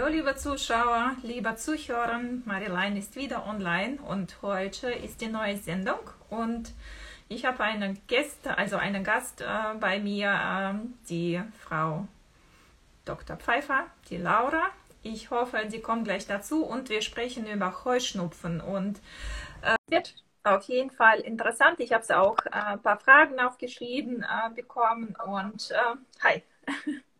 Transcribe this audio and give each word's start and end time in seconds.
Hallo, 0.00 0.12
liebe 0.12 0.34
Zuschauer, 0.34 1.14
liebe 1.22 1.56
Zuhörer. 1.56 2.20
Marilein 2.46 2.96
ist 2.96 3.16
wieder 3.16 3.46
online 3.46 3.98
und 4.00 4.40
heute 4.40 4.90
ist 4.90 5.20
die 5.20 5.26
neue 5.26 5.58
Sendung 5.58 5.98
und 6.30 6.72
ich 7.28 7.44
habe 7.44 7.62
einen 7.64 8.00
Gast, 8.08 8.46
also 8.46 8.76
einen 8.76 9.04
Gast 9.04 9.42
äh, 9.42 9.44
bei 9.78 10.00
mir, 10.00 10.30
äh, 10.30 10.88
die 11.10 11.42
Frau 11.58 12.08
Dr. 13.04 13.36
Pfeiffer, 13.36 13.88
die 14.08 14.16
Laura. 14.16 14.70
Ich 15.02 15.30
hoffe, 15.30 15.58
sie 15.68 15.82
kommt 15.82 16.04
gleich 16.04 16.26
dazu 16.26 16.64
und 16.64 16.88
wir 16.88 17.02
sprechen 17.02 17.46
über 17.46 17.84
Heuschnupfen 17.84 18.62
und 18.62 19.00
äh, 19.60 19.76
wird 19.90 20.14
auf 20.44 20.64
jeden 20.64 20.92
Fall 20.92 21.20
interessant. 21.20 21.78
Ich 21.78 21.92
habe 21.92 22.18
auch 22.18 22.38
äh, 22.46 22.52
ein 22.52 22.80
paar 22.80 22.98
Fragen 23.00 23.38
aufgeschrieben 23.38 24.22
äh, 24.22 24.48
bekommen 24.54 25.14
und 25.26 25.72
äh, 25.72 26.24
hi. 26.26 26.42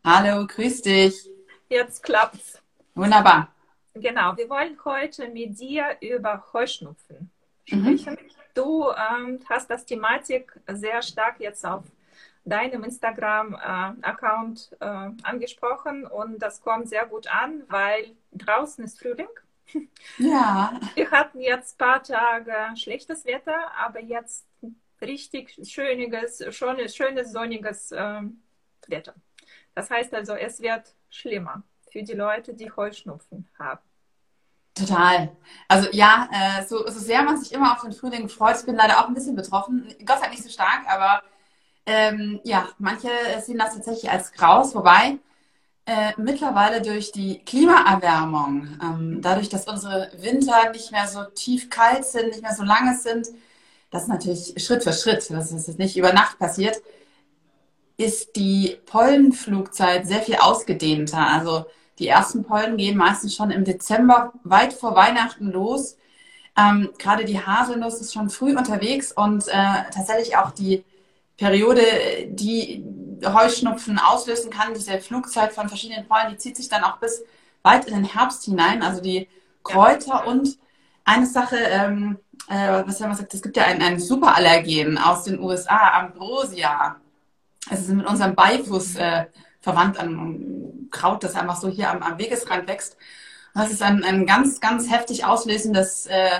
Hallo, 0.02 0.46
grüß 0.46 0.80
dich. 0.80 1.28
Jetzt 1.68 2.02
klappt's. 2.02 2.59
Wunderbar. 2.94 3.48
Genau, 3.94 4.36
wir 4.36 4.48
wollen 4.48 4.78
heute 4.84 5.28
mit 5.28 5.58
dir 5.58 5.96
über 6.00 6.44
Heuschnupfen 6.52 7.30
sprechen. 7.64 8.14
Mhm. 8.14 8.30
Du 8.54 8.88
ähm, 8.90 9.40
hast 9.48 9.70
das 9.70 9.84
Thematik 9.84 10.52
sehr 10.68 11.02
stark 11.02 11.40
jetzt 11.40 11.64
auf 11.64 11.84
deinem 12.44 12.84
Instagram-Account 12.84 14.76
äh, 14.80 14.84
äh, 14.84 15.10
angesprochen 15.22 16.06
und 16.06 16.38
das 16.40 16.60
kommt 16.62 16.88
sehr 16.88 17.06
gut 17.06 17.26
an, 17.28 17.62
weil 17.68 18.16
draußen 18.32 18.84
ist 18.84 18.98
Frühling. 18.98 19.28
Ja. 20.18 20.80
Wir 20.96 21.12
hatten 21.12 21.40
jetzt 21.40 21.74
ein 21.74 21.78
paar 21.78 22.02
Tage 22.02 22.52
schlechtes 22.74 23.24
Wetter, 23.24 23.70
aber 23.78 24.00
jetzt 24.00 24.44
richtig 25.00 25.56
schönes, 25.62 26.44
schönes, 26.50 26.96
schönes 26.96 27.30
sonniges 27.30 27.92
äh, 27.92 28.22
Wetter. 28.88 29.14
Das 29.76 29.88
heißt 29.88 30.12
also, 30.12 30.34
es 30.34 30.60
wird 30.60 30.92
schlimmer 31.08 31.62
für 31.90 32.02
die 32.02 32.12
Leute, 32.12 32.54
die 32.54 32.70
Heuschnupfen 32.70 33.48
haben. 33.58 33.80
Total. 34.74 35.36
Also 35.68 35.88
ja, 35.92 36.28
äh, 36.32 36.66
so, 36.66 36.86
so 36.86 36.98
sehr 36.98 37.22
man 37.22 37.36
sich 37.36 37.52
immer 37.52 37.72
auf 37.72 37.82
den 37.82 37.92
Frühling 37.92 38.28
freut, 38.28 38.58
ich 38.58 38.66
bin 38.66 38.76
leider 38.76 39.00
auch 39.00 39.08
ein 39.08 39.14
bisschen 39.14 39.36
betroffen. 39.36 39.86
Gott 40.06 40.16
sei 40.16 40.22
Dank 40.22 40.30
nicht 40.30 40.44
so 40.44 40.48
stark, 40.48 40.86
aber 40.88 41.22
ähm, 41.86 42.40
ja, 42.44 42.68
manche 42.78 43.08
sehen 43.40 43.58
das 43.58 43.74
tatsächlich 43.74 44.10
als 44.10 44.32
Graus, 44.32 44.74
wobei 44.74 45.18
äh, 45.86 46.12
mittlerweile 46.16 46.82
durch 46.82 47.10
die 47.10 47.40
Klimaerwärmung, 47.44 48.78
ähm, 48.82 49.18
dadurch, 49.20 49.48
dass 49.48 49.66
unsere 49.66 50.10
Winter 50.18 50.70
nicht 50.70 50.92
mehr 50.92 51.08
so 51.08 51.24
tief 51.24 51.68
kalt 51.68 52.04
sind, 52.04 52.28
nicht 52.28 52.42
mehr 52.42 52.54
so 52.54 52.62
lange 52.62 52.96
sind, 52.96 53.28
das 53.90 54.02
ist 54.02 54.08
natürlich 54.08 54.54
Schritt 54.64 54.84
für 54.84 54.92
Schritt, 54.92 55.28
das 55.30 55.50
ist 55.50 55.78
nicht 55.78 55.96
über 55.96 56.12
Nacht 56.12 56.38
passiert, 56.38 56.80
ist 57.96 58.36
die 58.36 58.78
Pollenflugzeit 58.86 60.06
sehr 60.06 60.22
viel 60.22 60.36
ausgedehnter. 60.36 61.26
Also 61.26 61.66
die 62.00 62.08
ersten 62.08 62.44
Pollen 62.44 62.76
gehen 62.76 62.96
meistens 62.96 63.36
schon 63.36 63.50
im 63.50 63.64
Dezember, 63.64 64.32
weit 64.42 64.72
vor 64.72 64.96
Weihnachten 64.96 65.52
los. 65.52 65.96
Ähm, 66.56 66.90
Gerade 66.98 67.24
die 67.24 67.38
Haselnuss 67.38 68.00
ist 68.00 68.12
schon 68.12 68.30
früh 68.30 68.56
unterwegs 68.56 69.12
und 69.12 69.46
äh, 69.48 69.84
tatsächlich 69.94 70.36
auch 70.36 70.50
die 70.50 70.84
Periode, 71.36 71.82
die 72.28 72.84
Heuschnupfen 73.24 73.98
auslösen 73.98 74.50
kann, 74.50 74.74
diese 74.74 74.98
Flugzeit 74.98 75.52
von 75.52 75.68
verschiedenen 75.68 76.08
Pollen, 76.08 76.30
die 76.30 76.36
zieht 76.38 76.56
sich 76.56 76.68
dann 76.68 76.84
auch 76.84 76.96
bis 76.96 77.22
weit 77.62 77.86
in 77.86 77.94
den 77.94 78.04
Herbst 78.04 78.44
hinein. 78.44 78.82
Also 78.82 79.00
die 79.02 79.28
Kräuter 79.62 80.26
und 80.26 80.58
eine 81.04 81.26
Sache, 81.26 81.56
ähm, 81.56 82.18
äh, 82.48 82.82
was 82.86 83.00
haben 83.00 83.10
wir 83.10 83.16
gesagt, 83.16 83.34
es 83.34 83.42
gibt 83.42 83.56
ja 83.56 83.64
ein, 83.64 83.82
ein 83.82 84.00
Superallergen 84.00 84.98
aus 84.98 85.24
den 85.24 85.38
USA, 85.38 86.00
Ambrosia. 86.00 86.96
Es 87.70 87.80
ist 87.80 87.88
mit 87.88 88.06
unserem 88.06 88.34
Beifuß 88.34 88.96
äh, 88.96 89.26
verwandt 89.60 89.98
an 89.98 90.88
Kraut, 90.90 91.22
das 91.22 91.34
einfach 91.34 91.56
so 91.56 91.68
hier 91.68 91.90
am, 91.90 92.02
am 92.02 92.18
Wegesrand 92.18 92.68
wächst. 92.68 92.96
Das 93.54 93.70
ist 93.70 93.82
ein, 93.82 94.04
ein 94.04 94.26
ganz, 94.26 94.60
ganz 94.60 94.90
heftig 94.90 95.24
auslösendes 95.24 96.06
äh, 96.06 96.30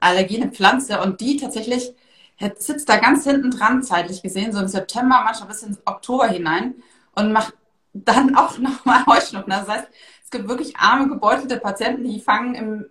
allergene 0.00 0.50
Pflanze 0.50 1.00
und 1.00 1.20
die 1.20 1.36
tatsächlich 1.36 1.94
sitzt 2.58 2.88
da 2.88 2.96
ganz 2.96 3.24
hinten 3.24 3.50
dran, 3.50 3.82
zeitlich 3.82 4.22
gesehen, 4.22 4.52
so 4.52 4.60
im 4.60 4.68
September, 4.68 5.22
manchmal 5.24 5.48
bis 5.48 5.62
ins 5.62 5.80
Oktober 5.84 6.26
hinein 6.26 6.74
und 7.14 7.32
macht 7.32 7.54
dann 7.92 8.34
auch 8.36 8.58
nochmal 8.58 9.06
Heuschnupfen. 9.06 9.50
Das 9.50 9.68
heißt, 9.68 9.88
es 10.24 10.30
gibt 10.30 10.48
wirklich 10.48 10.76
arme, 10.76 11.08
gebeutelte 11.08 11.58
Patienten, 11.58 12.04
die 12.04 12.20
fangen 12.20 12.54
im 12.54 12.86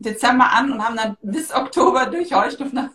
Dezember 0.00 0.50
an 0.52 0.72
und 0.72 0.84
haben 0.84 0.96
dann 0.96 1.16
bis 1.22 1.54
Oktober 1.54 2.06
durch 2.06 2.32
Heuschnupfen. 2.32 2.90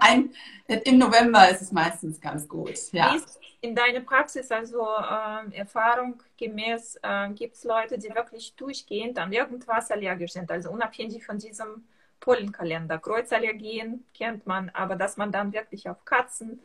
Ein, 0.00 0.30
Im 0.66 0.98
November 0.98 1.48
ist 1.50 1.62
es 1.62 1.72
meistens 1.72 2.20
ganz 2.20 2.48
gut. 2.48 2.92
Ja. 2.92 3.14
Ist 3.14 3.38
in 3.60 3.74
deiner 3.74 4.00
Praxis, 4.00 4.50
also 4.50 4.80
äh, 4.80 5.56
Erfahrung 5.56 6.22
gemäß, 6.36 6.98
äh, 7.02 7.30
gibt 7.30 7.56
es 7.56 7.64
Leute, 7.64 7.98
die 7.98 8.14
wirklich 8.14 8.54
durchgehend 8.54 9.18
an 9.18 9.32
irgendwas 9.32 9.90
allergisch 9.90 10.32
sind, 10.32 10.50
also 10.50 10.70
unabhängig 10.70 11.24
von 11.24 11.38
diesem 11.38 11.84
Pollenkalender. 12.20 12.98
Kreuzallergien 12.98 14.04
kennt 14.14 14.46
man, 14.46 14.70
aber 14.70 14.96
dass 14.96 15.16
man 15.16 15.32
dann 15.32 15.52
wirklich 15.52 15.88
auf 15.88 16.04
Katzen 16.04 16.60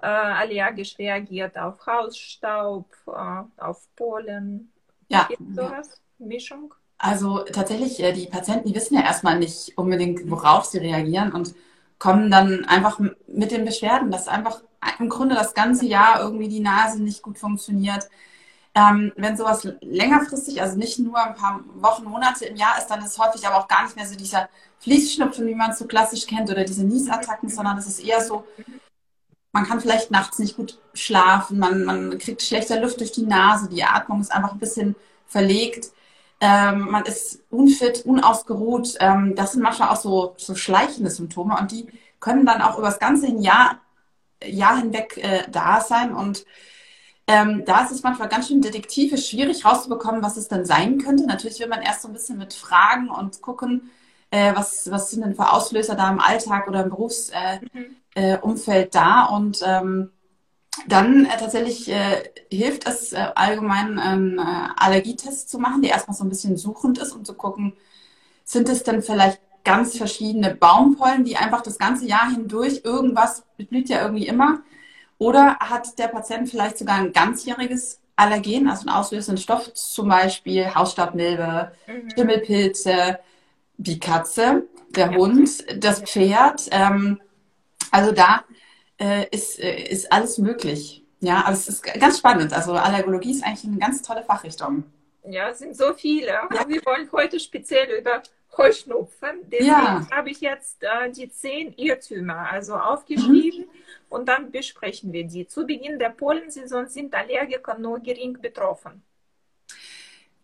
äh, 0.00 0.06
allergisch 0.06 0.98
reagiert, 0.98 1.58
auf 1.58 1.86
Hausstaub, 1.86 2.86
äh, 3.06 3.62
auf 3.62 3.86
Pollen. 3.94 4.72
Ja. 5.08 5.26
Gibt 5.28 5.54
sowas? 5.54 6.00
Ja. 6.18 6.26
Mischung? 6.26 6.74
Also 6.98 7.44
tatsächlich, 7.52 8.00
äh, 8.00 8.12
die 8.12 8.26
Patienten, 8.26 8.68
die 8.68 8.74
wissen 8.74 8.94
ja 8.94 9.02
erstmal 9.02 9.38
nicht 9.38 9.78
unbedingt, 9.78 10.28
worauf 10.30 10.64
sie 10.64 10.78
reagieren 10.78 11.32
und 11.32 11.54
kommen 11.98 12.30
dann 12.30 12.64
einfach 12.64 12.98
mit 13.28 13.50
den 13.52 13.64
Beschwerden, 13.64 14.10
dass 14.10 14.28
einfach 14.28 14.62
im 14.98 15.08
Grunde 15.08 15.34
das 15.34 15.54
ganze 15.54 15.86
Jahr 15.86 16.20
irgendwie 16.20 16.48
die 16.48 16.60
Nase 16.60 17.02
nicht 17.02 17.22
gut 17.22 17.38
funktioniert. 17.38 18.08
Ähm, 18.74 19.12
wenn 19.16 19.36
sowas 19.36 19.66
längerfristig, 19.80 20.60
also 20.60 20.76
nicht 20.76 20.98
nur 20.98 21.18
ein 21.18 21.34
paar 21.34 21.60
Wochen, 21.74 22.04
Monate 22.04 22.44
im 22.44 22.56
Jahr 22.56 22.78
ist, 22.78 22.88
dann 22.88 23.04
ist 23.04 23.18
häufig 23.18 23.46
aber 23.46 23.58
auch 23.58 23.68
gar 23.68 23.84
nicht 23.84 23.96
mehr 23.96 24.06
so 24.06 24.16
dieser 24.16 24.48
Fließschnupfen, 24.80 25.46
wie 25.46 25.54
man 25.54 25.70
es 25.70 25.78
so 25.78 25.86
klassisch 25.86 26.26
kennt, 26.26 26.50
oder 26.50 26.64
diese 26.64 26.84
Niesattacken, 26.84 27.48
sondern 27.48 27.78
es 27.78 27.86
ist 27.86 28.00
eher 28.00 28.20
so, 28.20 28.44
man 29.52 29.66
kann 29.66 29.80
vielleicht 29.80 30.10
nachts 30.10 30.38
nicht 30.38 30.56
gut 30.56 30.78
schlafen, 30.94 31.58
man, 31.58 31.84
man 31.84 32.18
kriegt 32.18 32.42
schlechter 32.42 32.80
Luft 32.80 33.00
durch 33.00 33.12
die 33.12 33.26
Nase, 33.26 33.68
die 33.68 33.82
Atmung 33.82 34.20
ist 34.20 34.32
einfach 34.32 34.52
ein 34.52 34.58
bisschen 34.58 34.94
verlegt 35.26 35.90
ähm, 36.40 36.90
man 36.90 37.04
ist 37.04 37.42
unfit, 37.50 38.04
unausgeruht. 38.04 38.94
Ähm, 39.00 39.34
das 39.34 39.52
sind 39.52 39.62
manchmal 39.62 39.88
auch 39.90 39.96
so, 39.96 40.34
so 40.36 40.54
schleichende 40.54 41.10
Symptome 41.10 41.56
und 41.58 41.72
die 41.72 41.88
können 42.20 42.46
dann 42.46 42.62
auch 42.62 42.78
über 42.78 42.88
das 42.88 42.98
ganze 42.98 43.28
Jahr, 43.28 43.80
Jahr 44.44 44.78
hinweg 44.78 45.16
äh, 45.18 45.44
da 45.50 45.80
sein. 45.80 46.14
Und 46.14 46.44
ähm, 47.26 47.64
da 47.66 47.84
ist 47.84 47.92
es 47.92 48.02
manchmal 48.02 48.28
ganz 48.28 48.48
schön 48.48 48.62
detektivisch 48.62 49.28
schwierig 49.28 49.64
rauszubekommen, 49.64 50.22
was 50.22 50.36
es 50.36 50.48
denn 50.48 50.64
sein 50.64 50.98
könnte. 50.98 51.26
Natürlich 51.26 51.60
will 51.60 51.68
man 51.68 51.82
erst 51.82 52.02
so 52.02 52.08
ein 52.08 52.14
bisschen 52.14 52.38
mit 52.38 52.54
Fragen 52.54 53.10
und 53.10 53.42
gucken, 53.42 53.90
äh, 54.30 54.54
was, 54.54 54.90
was 54.90 55.10
sind 55.10 55.24
denn 55.24 55.34
für 55.34 55.52
Auslöser 55.52 55.94
da 55.94 56.08
im 56.10 56.20
Alltag 56.20 56.68
oder 56.68 56.84
im 56.84 56.90
Berufsumfeld 56.90 57.62
äh, 58.14 58.38
mhm. 58.38 58.58
äh, 58.66 58.88
da. 58.90 59.24
Und 59.24 59.60
ähm, 59.66 60.12
dann 60.86 61.26
äh, 61.26 61.36
tatsächlich 61.38 61.88
äh, 61.90 62.30
hilft 62.50 62.86
es 62.86 63.12
äh, 63.12 63.26
allgemein, 63.34 63.98
einen 63.98 64.38
äh, 64.38 64.42
Allergietest 64.76 65.50
zu 65.50 65.58
machen, 65.58 65.82
der 65.82 65.92
erstmal 65.92 66.16
so 66.16 66.24
ein 66.24 66.28
bisschen 66.28 66.56
suchend 66.56 66.98
ist, 66.98 67.12
um 67.12 67.24
zu 67.24 67.34
gucken, 67.34 67.74
sind 68.44 68.68
es 68.68 68.82
denn 68.82 69.02
vielleicht 69.02 69.40
ganz 69.64 69.96
verschiedene 69.96 70.54
Baumpollen, 70.54 71.24
die 71.24 71.36
einfach 71.36 71.62
das 71.62 71.78
ganze 71.78 72.06
Jahr 72.06 72.30
hindurch 72.30 72.82
irgendwas, 72.84 73.44
blüht 73.56 73.88
ja 73.88 74.02
irgendwie 74.02 74.26
immer, 74.26 74.60
oder 75.18 75.58
hat 75.58 75.98
der 75.98 76.08
Patient 76.08 76.48
vielleicht 76.48 76.78
sogar 76.78 76.96
ein 76.96 77.12
ganzjähriges 77.12 78.00
Allergen, 78.16 78.68
also 78.68 78.86
einen 78.86 78.96
auslösenden 78.96 79.42
Stoff, 79.42 79.72
zum 79.74 80.08
Beispiel 80.08 80.74
Hausstaubmilbe, 80.74 81.72
mhm. 81.86 82.10
Schimmelpilze, 82.14 83.18
die 83.76 84.00
Katze, 84.00 84.66
der 84.90 85.12
ja. 85.12 85.16
Hund, 85.16 85.64
das 85.84 86.00
Pferd. 86.00 86.68
Ähm, 86.70 87.20
also 87.90 88.12
da 88.12 88.44
äh, 88.98 89.26
ist, 89.30 89.58
äh, 89.58 89.82
ist 89.82 90.12
alles 90.12 90.38
möglich. 90.38 91.04
Ja, 91.20 91.44
aber 91.44 91.54
es 91.54 91.68
ist 91.68 91.82
ganz 91.82 92.18
spannend. 92.18 92.52
Also 92.52 92.72
Allergologie 92.72 93.32
ist 93.32 93.44
eigentlich 93.44 93.64
eine 93.64 93.78
ganz 93.78 94.02
tolle 94.02 94.22
Fachrichtung. 94.22 94.84
Ja, 95.24 95.50
es 95.50 95.58
sind 95.58 95.76
so 95.76 95.92
viele. 95.94 96.28
Ja. 96.28 96.48
Wir 96.68 96.84
wollen 96.84 97.10
heute 97.12 97.40
speziell 97.40 97.98
über 97.98 98.22
Heuschnupfen. 98.56 99.40
Deswegen 99.50 99.66
ja. 99.70 100.06
habe 100.10 100.30
ich 100.30 100.40
jetzt 100.40 100.82
äh, 100.82 101.10
die 101.10 101.30
zehn 101.30 101.72
Irrtümer 101.74 102.50
also 102.50 102.74
aufgeschrieben 102.76 103.66
mhm. 103.66 103.70
und 104.08 104.28
dann 104.28 104.50
besprechen 104.50 105.12
wir 105.12 105.24
die. 105.24 105.46
Zu 105.46 105.66
Beginn 105.66 105.98
der 105.98 106.10
Pollensaison 106.10 106.88
sind 106.88 107.14
Allergiker 107.14 107.78
nur 107.78 108.00
gering 108.00 108.40
betroffen. 108.40 109.02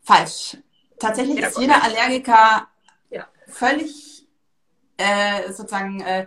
Falsch. 0.03 0.59
Tatsächlich 0.99 1.39
ja, 1.39 1.49
ist 1.49 1.59
jeder 1.59 1.83
Allergiker 1.83 2.69
ja. 3.11 3.27
völlig 3.49 4.27
äh, 4.97 5.53
sozusagen 5.53 6.01
äh, 6.03 6.27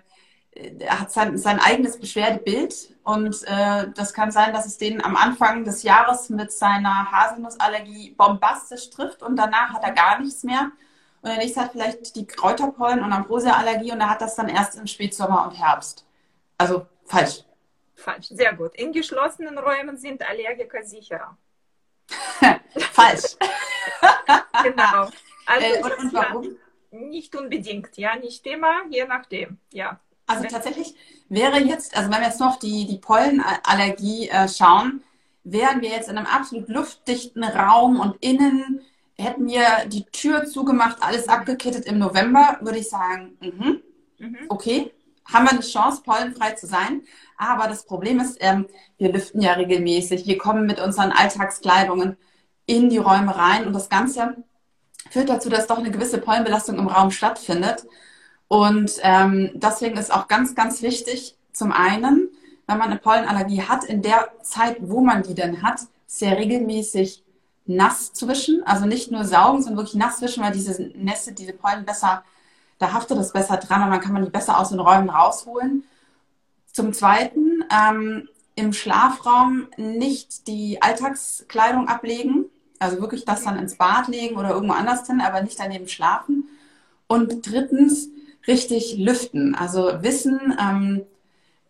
er 0.80 1.00
hat 1.00 1.12
sein, 1.12 1.38
sein 1.38 1.60
eigenes 1.60 2.00
Beschwerdebild 2.00 2.96
und 3.04 3.44
äh, 3.48 3.88
das 3.96 4.14
kann 4.14 4.32
sein, 4.32 4.54
dass 4.54 4.66
es 4.66 4.78
den 4.78 5.04
am 5.04 5.16
Anfang 5.16 5.64
des 5.64 5.84
Jahres 5.84 6.30
mit 6.30 6.52
seiner 6.52 7.12
Haselnussallergie 7.12 8.12
bombastisch 8.12 8.90
trifft 8.90 9.22
und 9.22 9.36
danach 9.36 9.74
hat 9.74 9.84
er 9.84 9.92
gar 9.92 10.20
nichts 10.20 10.44
mehr. 10.44 10.72
Und 11.22 11.30
der 11.30 11.38
nächste 11.38 11.62
hat 11.62 11.72
vielleicht 11.72 12.16
die 12.16 12.28
Kräuterpollen 12.28 13.04
und 13.04 13.12
Ambrosia-Allergie 13.12 13.92
und 13.92 14.02
er 14.02 14.10
hat 14.10 14.22
das 14.22 14.36
dann 14.36 14.50
erst 14.50 14.78
im 14.78 14.88
Spätsommer 14.88 15.46
und 15.48 15.52
Herbst. 15.52 16.06
Also 16.58 16.88
falsch. 17.06 17.44
Falsch, 17.96 18.28
sehr 18.28 18.54
gut. 18.54 18.76
In 18.76 18.92
geschlossenen 18.92 19.58
Räumen 19.58 19.98
sind 19.98 20.28
Allergiker 20.28 20.84
sicherer. 20.84 21.38
falsch. 22.92 23.36
genau. 24.64 25.10
Also 25.50 25.66
äh, 25.66 25.82
und, 25.82 26.00
und 26.00 26.14
warum? 26.14 26.58
Nicht 26.92 27.34
unbedingt, 27.38 27.96
ja, 27.96 28.18
nicht 28.18 28.46
immer, 28.46 28.86
je 28.90 29.06
nachdem, 29.06 29.60
ja. 29.72 29.98
Also 30.28 30.44
tatsächlich 30.46 30.94
wäre 31.30 31.60
jetzt, 31.60 31.96
also 31.98 32.12
wenn 32.12 32.20
wir 32.20 32.28
jetzt 32.28 32.40
noch 32.40 32.60
die, 32.60 32.86
die 32.86 32.98
Pollenallergie 32.98 34.30
äh, 34.30 34.48
schauen, 34.48 35.02
wären 35.44 35.82
wir 35.82 35.90
jetzt 35.90 36.10
in 36.10 36.18
einem 36.18 36.28
absolut 36.28 36.68
luftdichten 36.68 37.44
Raum 37.44 38.00
und 38.00 38.18
innen 38.20 38.82
hätten 39.18 39.48
wir 39.48 39.86
die 39.88 40.06
Tür 40.06 40.46
zugemacht, 40.46 40.98
alles 41.02 41.28
abgekittet 41.28 41.86
im 41.86 41.98
November, 41.98 42.58
würde 42.62 42.80
ich 42.80 42.90
sagen, 42.90 43.38
mh, 43.40 43.76
mhm. 44.20 44.38
okay, 44.50 44.92
haben 45.26 45.46
wir 45.46 45.52
eine 45.52 45.62
Chance, 45.62 46.04
pollenfrei 46.04 46.52
zu 46.52 46.68
sein. 46.68 47.02
Aber 47.38 47.68
das 47.68 47.86
Problem 47.86 48.20
ist, 48.20 48.38
ähm, 48.40 48.68
wir 48.98 49.12
lüften 49.12 49.42
ja 49.42 49.54
regelmäßig, 49.54 50.26
wir 50.26 50.38
kommen 50.38 50.66
mit 50.66 50.80
unseren 50.80 51.12
Alltagskleidungen 51.12 52.18
in 52.66 52.90
die 52.90 52.98
Räume 52.98 53.36
rein 53.36 53.66
und 53.66 53.74
das 53.74 53.90
Ganze 53.90 54.44
führt 55.10 55.30
dazu, 55.30 55.50
dass 55.50 55.68
doch 55.68 55.78
eine 55.78 55.92
gewisse 55.92 56.18
Pollenbelastung 56.20 56.78
im 56.78 56.88
Raum 56.88 57.12
stattfindet. 57.12 57.86
Und 58.48 58.92
ähm, 59.02 59.52
deswegen 59.56 59.98
ist 59.98 60.14
auch 60.14 60.28
ganz, 60.28 60.56
ganz 60.56 60.82
wichtig, 60.82 61.36
zum 61.52 61.72
einen, 61.72 62.30
wenn 62.68 62.78
man 62.78 62.92
eine 62.92 63.00
Pollenallergie 63.00 63.64
hat, 63.64 63.84
in 63.84 64.02
der 64.02 64.30
Zeit, 64.42 64.78
wo 64.82 65.02
man 65.02 65.24
die 65.24 65.34
denn 65.34 65.62
hat, 65.62 65.82
sehr 66.06 66.38
regelmäßig 66.38 67.24
nass 67.66 68.14
zu 68.14 68.28
wischen. 68.28 68.64
Also 68.66 68.86
nicht 68.86 69.12
nur 69.12 69.26
saugen, 69.26 69.62
sondern 69.62 69.78
wirklich 69.78 69.96
nass 69.96 70.22
wischen, 70.22 70.44
weil 70.44 70.54
diese 70.54 70.82
Nässe, 70.96 71.34
diese 71.34 71.54
Pollen 71.54 71.86
besser, 71.86 72.24
da 72.80 72.94
haftet 72.94 73.18
es 73.18 73.34
besser 73.34 73.58
dran 73.58 73.84
und 73.84 73.92
dann 73.92 74.02
kann 74.02 74.14
man 74.14 74.24
die 74.24 74.32
besser 74.32 74.60
aus 74.60 74.70
den 74.70 74.80
Räumen 74.80 75.10
rausholen. 75.10 75.84
Zum 76.72 76.94
Zweiten, 76.94 77.64
ähm, 77.72 78.30
im 78.58 78.74
Schlafraum 78.74 79.68
nicht 79.78 80.48
die 80.48 80.82
Alltagskleidung 80.82 81.88
ablegen. 81.88 82.46
Also 82.80 83.00
wirklich 83.00 83.24
das 83.24 83.44
dann 83.44 83.58
ins 83.58 83.76
Bad 83.76 84.08
legen 84.08 84.36
oder 84.36 84.50
irgendwo 84.50 84.74
anders 84.74 85.06
hin, 85.08 85.22
aber 85.22 85.42
nicht 85.42 85.60
daneben 85.60 85.88
schlafen. 85.88 86.50
Und 87.08 87.48
drittens, 87.48 88.10
richtig 88.48 88.98
lüften. 88.98 89.56
Also 89.56 90.02
wissen, 90.02 90.58
ähm, 90.60 91.06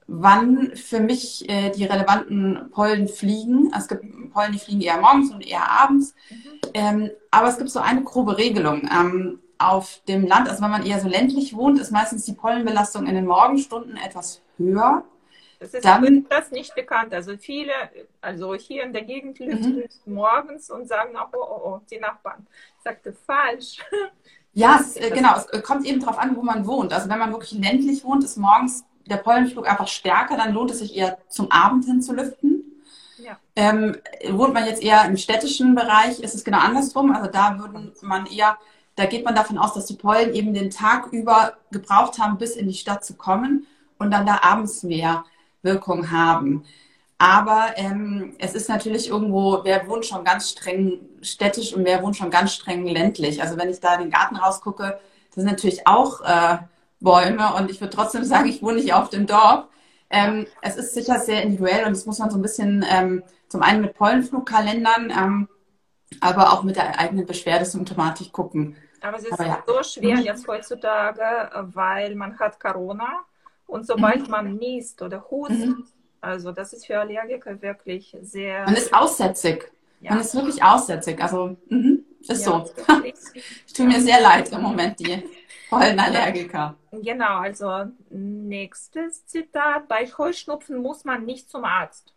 wann 0.07 0.75
für 0.75 0.99
mich 0.99 1.47
äh, 1.49 1.69
die 1.71 1.85
relevanten 1.85 2.69
Pollen 2.71 3.07
fliegen. 3.07 3.71
Es 3.75 3.87
gibt 3.87 4.03
Pollen, 4.31 4.53
die 4.53 4.59
fliegen 4.59 4.81
eher 4.81 4.99
morgens 4.99 5.31
und 5.31 5.45
eher 5.45 5.69
abends. 5.69 6.15
Mhm. 6.29 6.37
Ähm, 6.73 7.11
aber 7.31 7.49
es 7.49 7.57
gibt 7.57 7.69
so 7.69 7.79
eine 7.79 8.03
grobe 8.03 8.37
Regelung. 8.37 8.89
Ähm, 8.91 9.39
auf 9.59 10.01
dem 10.07 10.27
Land, 10.27 10.49
also 10.49 10.61
wenn 10.61 10.71
man 10.71 10.85
eher 10.85 10.99
so 10.99 11.07
ländlich 11.07 11.55
wohnt, 11.55 11.79
ist 11.79 11.91
meistens 11.91 12.25
die 12.25 12.33
Pollenbelastung 12.33 13.07
in 13.07 13.15
den 13.15 13.25
Morgenstunden 13.25 13.97
etwas 13.97 14.41
höher. 14.57 15.03
Das 15.59 15.73
ist 15.73 15.83
Dann, 15.83 16.25
das 16.29 16.51
nicht 16.51 16.75
bekannt. 16.75 17.13
Also 17.13 17.35
viele, 17.35 17.73
also 18.21 18.53
hier 18.53 18.83
in 18.83 18.93
der 18.93 19.01
Gegend 19.01 19.39
lüften 19.39 19.83
mhm. 20.05 20.13
morgens 20.13 20.69
und 20.69 20.87
sagen 20.87 21.17
auch, 21.17 21.29
oh, 21.33 21.41
oh, 21.41 21.61
oh, 21.65 21.81
die 21.89 21.99
Nachbarn. 21.99 22.45
Ich 22.77 22.83
sagte 22.83 23.13
falsch. 23.13 23.83
Ja, 24.57 24.79
es, 24.81 24.95
äh, 24.95 25.11
genau. 25.11 25.35
Es 25.51 25.61
kommt 25.61 25.85
eben 25.85 25.99
darauf 25.99 26.17
an, 26.17 26.35
wo 26.35 26.41
man 26.41 26.65
wohnt. 26.65 26.91
Also 26.91 27.07
wenn 27.09 27.19
man 27.19 27.31
wirklich 27.31 27.51
ländlich 27.51 28.03
wohnt, 28.03 28.23
ist 28.23 28.37
morgens 28.37 28.85
der 29.05 29.17
Pollenflug 29.17 29.69
einfach 29.69 29.87
stärker, 29.87 30.35
dann 30.35 30.51
lohnt 30.51 30.71
es 30.71 30.79
sich 30.79 30.97
eher 30.97 31.19
zum 31.29 31.51
Abend 31.51 31.85
hin 31.85 32.01
zu 32.01 32.13
lüften. 32.13 32.63
Ja. 33.19 33.37
Ähm, 33.55 33.95
wohnt 34.31 34.55
man 34.55 34.65
jetzt 34.65 34.81
eher 34.81 35.05
im 35.05 35.15
städtischen 35.15 35.75
Bereich, 35.75 36.19
ist 36.21 36.33
es 36.33 36.43
genau 36.43 36.57
andersrum. 36.57 37.11
Also 37.11 37.29
da 37.29 37.59
würde 37.59 37.93
man 38.01 38.25
eher, 38.25 38.57
da 38.95 39.05
geht 39.05 39.23
man 39.25 39.35
davon 39.35 39.59
aus, 39.59 39.75
dass 39.75 39.85
die 39.85 39.95
Pollen 39.95 40.33
eben 40.33 40.55
den 40.55 40.71
Tag 40.71 41.13
über 41.13 41.53
gebraucht 41.71 42.17
haben, 42.17 42.39
bis 42.39 42.55
in 42.55 42.67
die 42.67 42.73
Stadt 42.73 43.05
zu 43.05 43.13
kommen 43.13 43.67
und 43.99 44.09
dann 44.09 44.25
da 44.25 44.39
abends 44.41 44.81
mehr 44.81 45.23
Wirkung 45.61 46.09
haben. 46.09 46.65
Aber 47.19 47.73
ähm, 47.77 48.35
es 48.37 48.53
ist 48.53 48.69
natürlich 48.69 49.09
irgendwo, 49.09 49.61
wer 49.63 49.87
wohnt 49.87 50.05
schon 50.05 50.23
ganz 50.23 50.51
streng 50.51 50.99
städtisch 51.21 51.73
und 51.73 51.83
wer 51.83 52.03
wohnt 52.03 52.15
schon 52.15 52.29
ganz 52.29 52.53
streng 52.53 52.85
ländlich. 52.85 53.41
Also 53.41 53.57
wenn 53.57 53.69
ich 53.69 53.79
da 53.79 53.95
in 53.95 54.01
den 54.01 54.11
Garten 54.11 54.35
rausgucke, 54.35 54.99
das 55.29 55.35
sind 55.35 55.45
natürlich 55.45 55.87
auch 55.87 56.21
äh, 56.21 56.59
Bäume 56.99 57.55
und 57.55 57.71
ich 57.71 57.81
würde 57.81 57.95
trotzdem 57.95 58.23
sagen, 58.23 58.47
ich 58.47 58.61
wohne 58.61 58.77
nicht 58.77 58.93
auf 58.93 59.09
dem 59.09 59.25
Dorf. 59.25 59.65
Ähm, 60.09 60.45
es 60.61 60.77
ist 60.77 60.93
sicher 60.93 61.19
sehr 61.19 61.41
individuell 61.41 61.85
und 61.85 61.91
das 61.91 62.05
muss 62.05 62.19
man 62.19 62.29
so 62.29 62.37
ein 62.37 62.41
bisschen 62.41 62.85
ähm, 62.87 63.23
zum 63.49 63.61
einen 63.61 63.81
mit 63.81 63.95
Pollenflugkalendern, 63.95 65.11
ähm, 65.11 65.49
aber 66.21 66.53
auch 66.53 66.63
mit 66.63 66.75
der 66.75 66.99
eigenen 66.99 67.25
Beschwerdesymptomatik 67.25 68.31
gucken. 68.31 68.77
Aber 69.01 69.17
es 69.17 69.25
ist 69.25 69.33
aber 69.33 69.45
ja. 69.45 69.63
so 69.65 69.83
schwer 69.83 70.19
jetzt 70.19 70.47
heutzutage, 70.47 71.23
weil 71.73 72.15
man 72.15 72.39
hat 72.39 72.59
Corona 72.59 73.25
und 73.65 73.85
sobald 73.85 74.25
mhm. 74.25 74.31
man 74.31 74.55
niest 74.55 75.01
oder 75.01 75.29
hustet, 75.29 75.77
mhm. 75.77 75.87
Also 76.21 76.51
das 76.51 76.73
ist 76.73 76.85
für 76.85 76.99
Allergiker 76.99 77.61
wirklich 77.61 78.15
sehr. 78.21 78.65
Man 78.65 78.75
ist 78.75 78.93
aussätzig. 78.93 79.71
Ja. 80.01 80.11
Man 80.11 80.21
ist 80.21 80.35
wirklich 80.35 80.61
aussätzig. 80.63 81.21
Also 81.21 81.57
mh, 81.69 81.99
ist 82.21 82.29
ja, 82.29 82.35
so. 82.35 82.69
ich 83.65 83.73
tue 83.73 83.85
mir 83.85 84.01
sehr 84.01 84.21
leid 84.21 84.51
im 84.51 84.61
Moment, 84.61 84.99
die 84.99 85.23
Pollenallergiker. 85.69 86.75
Genau, 86.91 87.37
also 87.39 87.85
nächstes 88.09 89.25
Zitat. 89.25 89.87
Bei 89.87 90.05
Heuschnupfen 90.05 90.81
muss 90.81 91.03
man 91.03 91.25
nicht 91.25 91.49
zum 91.49 91.65
Arzt. 91.65 92.13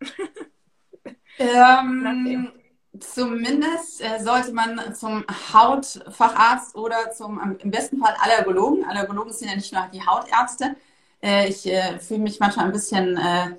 ähm, 1.38 2.52
zumindest 2.98 4.02
äh, 4.02 4.20
sollte 4.22 4.52
man 4.52 4.94
zum 4.94 5.24
Hautfacharzt 5.52 6.74
oder 6.74 7.10
zum 7.12 7.58
im 7.58 7.70
besten 7.70 7.98
Fall 7.98 8.14
Allergologen. 8.20 8.84
Allergologen 8.84 9.32
sind 9.32 9.48
ja 9.48 9.56
nicht 9.56 9.72
nur 9.72 9.88
die 9.92 10.04
Hautärzte, 10.04 10.76
äh, 11.24 11.48
ich 11.48 11.66
äh, 11.66 11.98
fühle 11.98 12.20
mich 12.20 12.38
manchmal 12.38 12.66
ein 12.66 12.72
bisschen, 12.72 13.16
äh, 13.16 13.54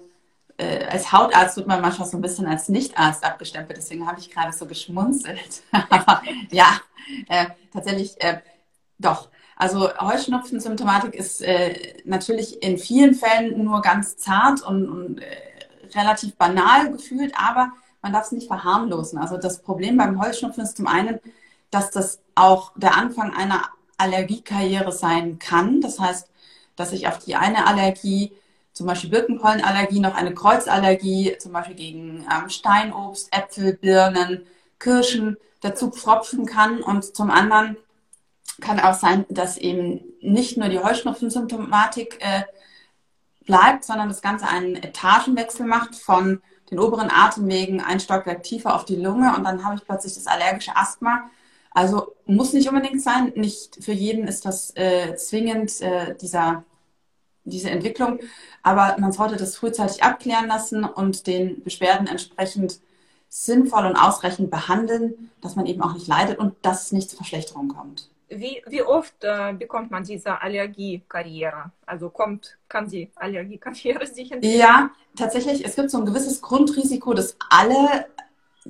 äh, 0.57 0.85
als 0.85 1.11
Hautarzt 1.11 1.57
wird 1.57 1.67
man 1.67 1.81
manchmal 1.81 2.07
so 2.07 2.17
ein 2.17 2.21
bisschen 2.21 2.45
als 2.45 2.69
Nichtarzt 2.69 3.23
abgestempelt. 3.23 3.77
Deswegen 3.77 4.07
habe 4.07 4.19
ich 4.19 4.29
gerade 4.29 4.53
so 4.53 4.67
geschmunzelt. 4.67 5.63
Aber 5.89 6.21
ja, 6.51 6.79
äh, 7.27 7.47
tatsächlich 7.73 8.21
äh, 8.23 8.39
doch. 8.99 9.29
Also 9.57 9.89
Heuschnupfen-Symptomatik 9.97 11.15
ist 11.15 11.41
natürlich 12.03 12.61
in 12.61 12.77
vielen 12.77 13.15
Fällen 13.15 13.63
nur 13.63 13.81
ganz 13.81 14.17
zart 14.17 14.61
und, 14.61 14.89
und 14.89 15.21
relativ 15.95 16.35
banal 16.35 16.91
gefühlt, 16.91 17.33
aber 17.37 17.71
man 18.01 18.11
darf 18.11 18.25
es 18.25 18.31
nicht 18.33 18.47
verharmlosen. 18.47 19.17
Also 19.17 19.37
das 19.37 19.61
Problem 19.61 19.95
beim 19.95 20.21
Heuschnupfen 20.21 20.61
ist 20.61 20.75
zum 20.75 20.87
einen, 20.87 21.21
dass 21.71 21.89
das 21.89 22.19
auch 22.35 22.73
der 22.75 22.97
Anfang 22.97 23.33
einer 23.33 23.61
Allergiekarriere 23.97 24.91
sein 24.91 25.39
kann. 25.39 25.79
Das 25.79 26.01
heißt, 26.01 26.29
dass 26.75 26.91
ich 26.91 27.07
auf 27.07 27.19
die 27.19 27.35
eine 27.35 27.67
Allergie, 27.67 28.33
zum 28.73 28.87
Beispiel 28.87 29.09
Birkenpollenallergie, 29.09 29.99
noch 29.99 30.15
eine 30.15 30.33
Kreuzallergie, 30.33 31.37
zum 31.39 31.53
Beispiel 31.53 31.75
gegen 31.75 32.25
ähm, 32.31 32.49
Steinobst, 32.49 33.29
Äpfel, 33.31 33.73
Birnen, 33.73 34.45
Kirschen 34.79 35.37
dazu 35.61 35.89
pfropfen 35.89 36.45
kann. 36.45 36.81
Und 36.81 37.15
zum 37.15 37.31
anderen 37.31 37.77
kann 38.61 38.79
auch 38.79 38.93
sein, 38.93 39.25
dass 39.29 39.57
eben 39.57 40.01
nicht 40.21 40.57
nur 40.57 40.69
die 40.69 40.79
Heuschnupfensymptomatik 40.79 42.19
äh, 42.19 42.43
bleibt, 43.45 43.85
sondern 43.85 44.09
das 44.09 44.21
Ganze 44.21 44.47
einen 44.47 44.75
Etagenwechsel 44.75 45.65
macht 45.65 45.95
von 45.95 46.41
den 46.71 46.79
oberen 46.79 47.11
Atemwegen 47.11 47.81
ein 47.81 47.99
Stockwerk 47.99 48.43
tiefer 48.43 48.75
auf 48.75 48.85
die 48.85 48.95
Lunge 48.95 49.35
und 49.35 49.43
dann 49.43 49.63
habe 49.63 49.75
ich 49.75 49.85
plötzlich 49.85 50.15
das 50.15 50.27
allergische 50.27 50.75
Asthma. 50.75 51.29
Also 51.75 52.15
muss 52.25 52.53
nicht 52.53 52.69
unbedingt 52.69 53.01
sein, 53.01 53.33
nicht 53.35 53.83
für 53.83 53.91
jeden 53.91 54.29
ist 54.29 54.45
das 54.45 54.75
äh, 54.77 55.15
zwingend 55.17 55.81
äh, 55.81 56.15
dieser, 56.15 56.63
diese 57.43 57.69
Entwicklung, 57.69 58.19
aber 58.63 58.95
man 58.97 59.11
sollte 59.11 59.35
das 59.35 59.57
frühzeitig 59.57 60.01
abklären 60.01 60.47
lassen 60.47 60.85
und 60.85 61.27
den 61.27 61.61
Beschwerden 61.63 62.07
entsprechend 62.07 62.79
sinnvoll 63.27 63.85
und 63.85 63.97
ausreichend 63.97 64.49
behandeln, 64.49 65.31
dass 65.41 65.57
man 65.57 65.65
eben 65.65 65.81
auch 65.81 65.93
nicht 65.93 66.07
leidet 66.07 66.39
und 66.39 66.55
dass 66.61 66.85
es 66.85 66.91
nicht 66.93 67.09
zu 67.09 67.17
Verschlechterungen 67.17 67.75
kommt. 67.75 68.09
Wie, 68.29 68.63
wie 68.67 68.81
oft 68.81 69.13
äh, 69.23 69.51
bekommt 69.51 69.91
man 69.91 70.05
diese 70.05 70.41
Allergiekarriere? 70.41 71.71
Also 71.85 72.09
kommt, 72.09 72.57
kann 72.69 72.87
die 72.87 73.11
Allergiekarriere 73.15 74.07
sich 74.07 74.31
entwickeln? 74.31 74.59
Ja, 74.59 74.91
tatsächlich, 75.17 75.65
es 75.65 75.75
gibt 75.75 75.91
so 75.91 75.97
ein 75.97 76.05
gewisses 76.05 76.41
Grundrisiko, 76.41 77.13
dass 77.13 77.35
alle 77.49 78.05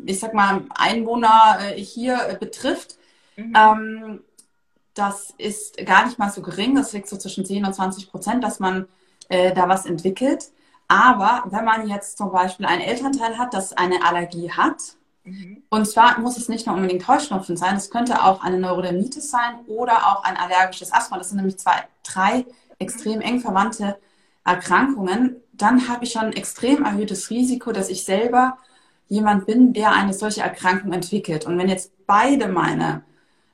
ich 0.03 0.19
sag 0.19 0.33
mal, 0.33 0.63
Einwohner 0.75 1.59
äh, 1.61 1.81
hier 1.81 2.19
äh, 2.29 2.37
betrifft. 2.37 2.97
Mhm. 3.35 3.53
Ähm, 3.55 4.19
das 4.93 5.33
ist 5.37 5.77
gar 5.85 6.05
nicht 6.05 6.19
mal 6.19 6.29
so 6.29 6.41
gering. 6.41 6.75
Das 6.75 6.93
liegt 6.93 7.09
so 7.09 7.17
zwischen 7.17 7.45
10 7.45 7.65
und 7.65 7.73
20 7.73 8.09
Prozent, 8.09 8.43
dass 8.43 8.59
man 8.59 8.87
äh, 9.29 9.53
da 9.53 9.67
was 9.67 9.85
entwickelt. 9.85 10.51
Aber 10.87 11.43
wenn 11.47 11.65
man 11.65 11.87
jetzt 11.87 12.17
zum 12.17 12.31
Beispiel 12.31 12.65
einen 12.65 12.81
Elternteil 12.81 13.37
hat, 13.37 13.53
das 13.53 13.73
eine 13.73 14.05
Allergie 14.05 14.51
hat, 14.51 14.95
mhm. 15.23 15.63
und 15.69 15.85
zwar 15.85 16.19
muss 16.19 16.37
es 16.37 16.47
nicht 16.47 16.67
nur 16.67 16.75
unbedingt 16.75 17.07
Heuschnupfen 17.07 17.57
sein, 17.57 17.75
es 17.75 17.89
könnte 17.89 18.23
auch 18.23 18.43
eine 18.43 18.59
Neurodermitis 18.59 19.31
sein 19.31 19.59
oder 19.67 20.07
auch 20.07 20.23
ein 20.23 20.37
allergisches 20.37 20.93
Asthma. 20.93 21.17
Das 21.17 21.29
sind 21.29 21.37
nämlich 21.37 21.57
zwei, 21.57 21.83
drei 22.03 22.45
extrem 22.77 23.21
eng 23.21 23.39
verwandte 23.39 23.97
Erkrankungen. 24.43 25.37
Dann 25.53 25.87
habe 25.87 26.05
ich 26.05 26.11
schon 26.11 26.25
ein 26.25 26.33
extrem 26.33 26.85
erhöhtes 26.85 27.29
Risiko, 27.29 27.71
dass 27.71 27.89
ich 27.89 28.05
selber 28.05 28.57
jemand 29.07 29.45
bin, 29.45 29.73
der 29.73 29.91
eine 29.91 30.13
solche 30.13 30.41
Erkrankung 30.41 30.93
entwickelt. 30.93 31.45
Und 31.45 31.57
wenn 31.57 31.69
jetzt 31.69 31.91
beide 32.07 32.47
meine 32.47 33.03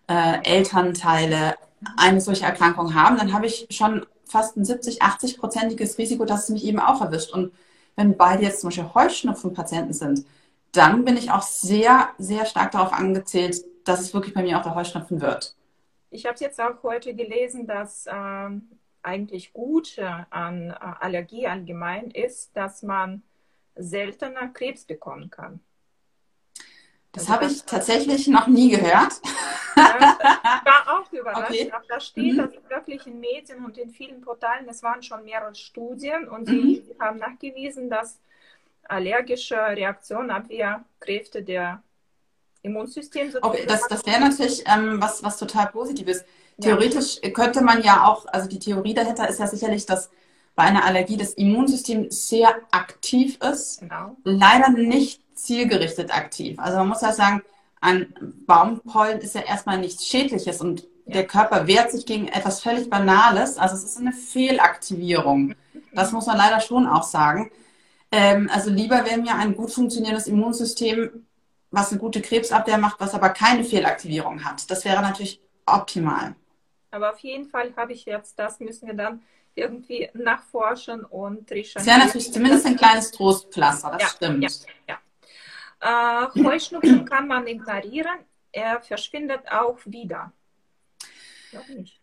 äh, 0.08 0.44
Elternteile 0.44 1.56
eine 1.98 2.22
solche 2.22 2.46
Erkrankung 2.46 2.94
haben, 2.94 3.18
dann 3.18 3.34
habe 3.34 3.48
ich 3.48 3.68
schon 3.70 4.06
fast 4.26 4.56
ein 4.56 4.66
70, 4.66 5.02
80-prozentiges 5.02 5.98
Risiko, 5.98 6.26
dass 6.26 6.44
es 6.44 6.50
mich 6.50 6.66
eben 6.66 6.80
auch 6.80 7.02
erwischt. 7.02 7.34
Und 7.34 7.52
wenn 7.96 8.16
beide 8.16 8.44
jetzt 8.44 8.62
zum 8.62 8.70
Beispiel 8.70 8.94
Heuschnupfenpatienten 8.94 9.94
sind, 9.94 10.26
dann 10.72 11.04
bin 11.04 11.18
ich 11.18 11.32
auch 11.32 11.42
sehr, 11.42 12.10
sehr 12.18 12.46
stark 12.46 12.72
darauf 12.72 12.94
angezählt, 12.94 13.62
dass 13.84 14.00
es 14.00 14.14
wirklich 14.14 14.34
bei 14.34 14.44
mir 14.44 14.58
auch 14.58 14.64
der 14.64 14.76
Heuschnupfen 14.76 15.22
wird. 15.22 15.56
Ich 16.10 16.26
habe 16.26 16.38
jetzt 16.40 16.62
auch 16.62 16.82
heute 16.84 17.14
gelesen, 17.14 17.68
dass 17.68 18.06
ähm, 18.12 18.70
eigentlich 19.02 19.54
gut 19.54 19.98
an 20.30 20.70
äh, 20.70 20.74
Allergie 21.00 21.48
allgemein 21.48 22.12
ist, 22.12 22.56
dass 22.56 22.84
man 22.84 23.24
seltener 23.76 24.50
Krebs 24.50 24.86
bekommen 24.86 25.30
kann. 25.30 25.62
Das 27.12 27.24
also 27.24 27.34
habe 27.34 27.46
ich 27.46 27.64
tatsächlich 27.64 28.28
noch 28.28 28.48
nie 28.48 28.70
gehört. 28.70 29.14
Ja, 29.76 29.96
ich 29.98 30.66
war 30.66 31.00
auch 31.00 31.12
überrascht. 31.12 31.50
Okay. 31.50 31.72
Da 31.90 32.00
steht, 32.00 32.34
mhm. 32.34 32.38
dass 32.38 32.52
wirklich 32.70 33.06
in 33.08 33.20
Medien 33.20 33.66
und 33.66 33.78
in 33.78 33.90
vielen 33.90 34.22
Portalen, 34.22 34.68
es 34.70 34.82
waren 34.82 35.04
schon 35.04 35.24
mehrere 35.26 35.54
Studien 35.56 36.28
und 36.28 36.48
die 36.48 36.84
mhm. 36.88 37.04
haben 37.04 37.18
nachgewiesen, 37.20 37.90
dass 37.90 38.20
allergische 38.84 39.58
Reaktionen, 39.58 40.32
Abwehrkräfte 40.32 41.44
der 41.44 41.84
Immunsystem 42.64 43.34
okay, 43.42 43.66
das, 43.68 43.88
das 43.88 44.06
wäre 44.06 44.20
natürlich 44.20 44.64
ähm, 44.68 45.02
was, 45.02 45.24
was 45.24 45.38
total 45.38 45.68
Positives. 45.68 46.24
Theoretisch 46.62 47.20
ja. 47.24 47.32
könnte 47.32 47.62
man 47.62 47.82
ja 47.82 48.06
auch, 48.06 48.26
also 48.28 48.48
die 48.48 48.60
Theorie 48.60 48.94
dahinter 48.94 49.28
ist 49.28 49.40
ja 49.40 49.48
sicherlich, 49.48 49.86
dass 49.86 50.12
bei 50.56 50.64
einer 50.64 50.86
Allergie 50.86 51.18
das 51.18 51.34
Immunsystem 51.34 52.12
sehr 52.12 52.54
aktiv 52.72 53.38
ist, 53.42 53.80
genau. 53.80 54.16
leider 54.24 54.70
nicht 54.70 55.22
zielgerichtet 55.36 56.16
aktiv. 56.16 56.60
Also 56.60 56.78
man 56.78 56.90
muss 56.90 57.02
ja 57.02 57.14
sagen, 57.14 57.42
ein 57.80 58.14
Baumpollen 58.46 59.20
ist 59.20 59.36
ja 59.36 59.42
erstmal 59.42 59.80
nichts 59.80 60.06
Schädliches 60.06 60.62
und 60.62 60.82
ja. 61.06 61.14
der 61.14 61.28
Körper 61.28 61.68
wehrt 61.68 61.92
sich 61.92 62.06
gegen 62.06 62.28
etwas 62.28 62.62
völlig 62.62 62.90
Banales. 62.90 63.58
Also 63.58 63.76
es 63.76 63.84
ist 63.84 63.98
eine 63.98 64.14
Fehlaktivierung. 64.14 65.56
Das 65.94 66.12
muss 66.12 66.28
man 66.28 66.38
leider 66.38 66.60
schon 66.60 66.86
auch 66.86 67.04
sagen. 67.04 67.52
Ähm, 68.12 68.50
also 68.54 68.70
lieber 68.70 69.06
wäre 69.06 69.20
mir 69.20 69.36
ein 69.36 69.56
gut 69.56 69.72
funktionierendes 69.72 70.28
Immunsystem, 70.28 71.26
was 71.72 71.92
eine 71.92 72.00
gute 72.00 72.22
Krebsabwehr 72.22 72.78
macht, 72.78 73.00
was 73.00 73.14
aber 73.16 73.30
keine 73.30 73.64
Fehlaktivierung 73.64 74.44
hat. 74.44 74.70
Das 74.70 74.86
wäre 74.86 75.02
natürlich 75.02 75.42
optimal. 75.66 76.36
Aber 76.92 77.12
auf 77.12 77.20
jeden 77.20 77.46
Fall 77.46 77.74
habe 77.78 77.94
ich 77.94 78.06
jetzt, 78.06 78.38
das 78.38 78.60
müssen 78.60 78.88
wir 78.88 78.94
dann 78.94 79.22
irgendwie 79.56 80.10
nachforschen 80.14 81.04
und 81.04 81.50
recherchieren. 81.52 81.74
Das 81.74 81.86
wäre 81.86 82.00
natürlich 82.00 82.32
zumindest 82.32 82.66
ein 82.66 82.78
kleines 82.78 83.12
Trostpflaster, 83.12 83.92
das 83.92 84.02
ja, 84.02 84.08
stimmt. 84.08 84.68
Ja, 84.88 84.98
ja. 85.82 86.28
Äh, 86.34 86.44
Heuschnupfen 86.44 87.06
kann 87.10 87.28
man 87.28 87.48
ignorieren, 87.48 88.20
er 88.52 88.82
verschwindet 88.82 89.42
auch 89.52 89.78
wieder. 89.86 90.32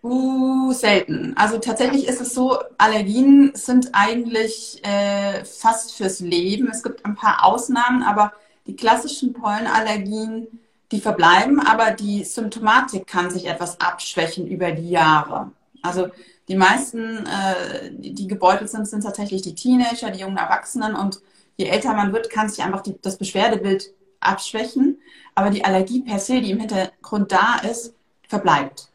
Uh, 0.02 0.72
selten. 0.72 1.34
Also 1.36 1.56
tatsächlich 1.58 2.06
ist 2.06 2.20
es 2.20 2.34
so, 2.34 2.58
Allergien 2.76 3.52
sind 3.54 3.90
eigentlich 3.92 4.84
äh, 4.84 5.42
fast 5.44 5.94
fürs 5.94 6.20
Leben. 6.20 6.68
Es 6.70 6.82
gibt 6.82 7.06
ein 7.06 7.14
paar 7.14 7.44
Ausnahmen, 7.44 8.02
aber 8.02 8.34
die 8.66 8.76
klassischen 8.76 9.32
Pollenallergien 9.32 10.60
die 10.90 11.00
verbleiben, 11.00 11.60
aber 11.60 11.90
die 11.90 12.24
Symptomatik 12.24 13.06
kann 13.06 13.30
sich 13.30 13.46
etwas 13.46 13.80
abschwächen 13.80 14.46
über 14.46 14.72
die 14.72 14.88
Jahre. 14.88 15.52
Also 15.82 16.08
die 16.48 16.56
meisten, 16.56 17.26
äh, 17.26 17.90
die 17.98 18.26
gebeutelt 18.26 18.70
sind, 18.70 18.88
sind 18.88 19.02
tatsächlich 19.02 19.42
die 19.42 19.54
Teenager, 19.54 20.10
die 20.10 20.20
jungen 20.20 20.36
Erwachsenen 20.36 20.94
und 20.94 21.20
je 21.56 21.66
älter 21.66 21.94
man 21.94 22.12
wird, 22.12 22.30
kann 22.30 22.48
sich 22.48 22.64
einfach 22.64 22.82
die, 22.82 23.00
das 23.00 23.18
Beschwerdebild 23.18 23.92
abschwächen, 24.20 24.98
aber 25.34 25.50
die 25.50 25.64
Allergie 25.64 26.02
per 26.02 26.18
se, 26.18 26.40
die 26.40 26.50
im 26.50 26.60
Hintergrund 26.60 27.30
da 27.30 27.60
ist, 27.68 27.94
verbleibt. 28.26 28.88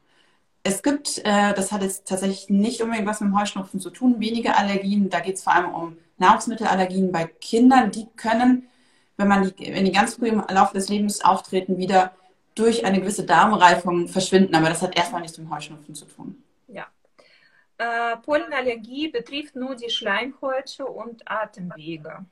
Es 0.63 0.81
gibt, 0.81 1.19
äh, 1.25 1.53
das 1.53 1.71
hat 1.71 1.81
jetzt 1.81 2.07
tatsächlich 2.07 2.49
nicht 2.49 2.81
unbedingt 2.81 3.07
was 3.07 3.21
mit 3.21 3.29
dem 3.29 3.39
Heuschnupfen 3.39 3.79
zu 3.79 3.89
tun, 3.89 4.15
wenige 4.19 4.55
Allergien, 4.55 5.09
da 5.09 5.19
geht 5.19 5.35
es 5.35 5.43
vor 5.43 5.53
allem 5.53 5.73
um 5.73 5.97
Nahrungsmittelallergien 6.17 7.11
bei 7.11 7.25
Kindern, 7.25 7.91
die 7.91 8.07
können 8.15 8.67
wenn 9.17 9.27
man 9.27 9.53
die, 9.57 9.73
wenn 9.73 9.85
die 9.85 9.91
ganz 9.91 10.15
früh 10.15 10.27
im 10.27 10.43
Laufe 10.49 10.73
des 10.73 10.89
Lebens 10.89 11.23
auftreten, 11.23 11.77
wieder 11.77 12.13
durch 12.55 12.85
eine 12.85 12.99
gewisse 12.99 13.25
Darmreifung 13.25 14.07
verschwinden. 14.07 14.55
Aber 14.55 14.69
das 14.69 14.81
hat 14.81 14.95
erstmal 14.95 15.21
nichts 15.21 15.37
mit 15.37 15.47
dem 15.47 15.55
Heuschnupfen 15.55 15.95
zu 15.95 16.05
tun. 16.05 16.42
Äh, 17.83 18.15
Pollenallergie 18.17 19.09
betrifft 19.09 19.57
nur 19.57 19.75
die 19.75 19.89
Schleimhäute 19.89 20.85
und 20.85 21.29
Atemwege. 21.29 22.25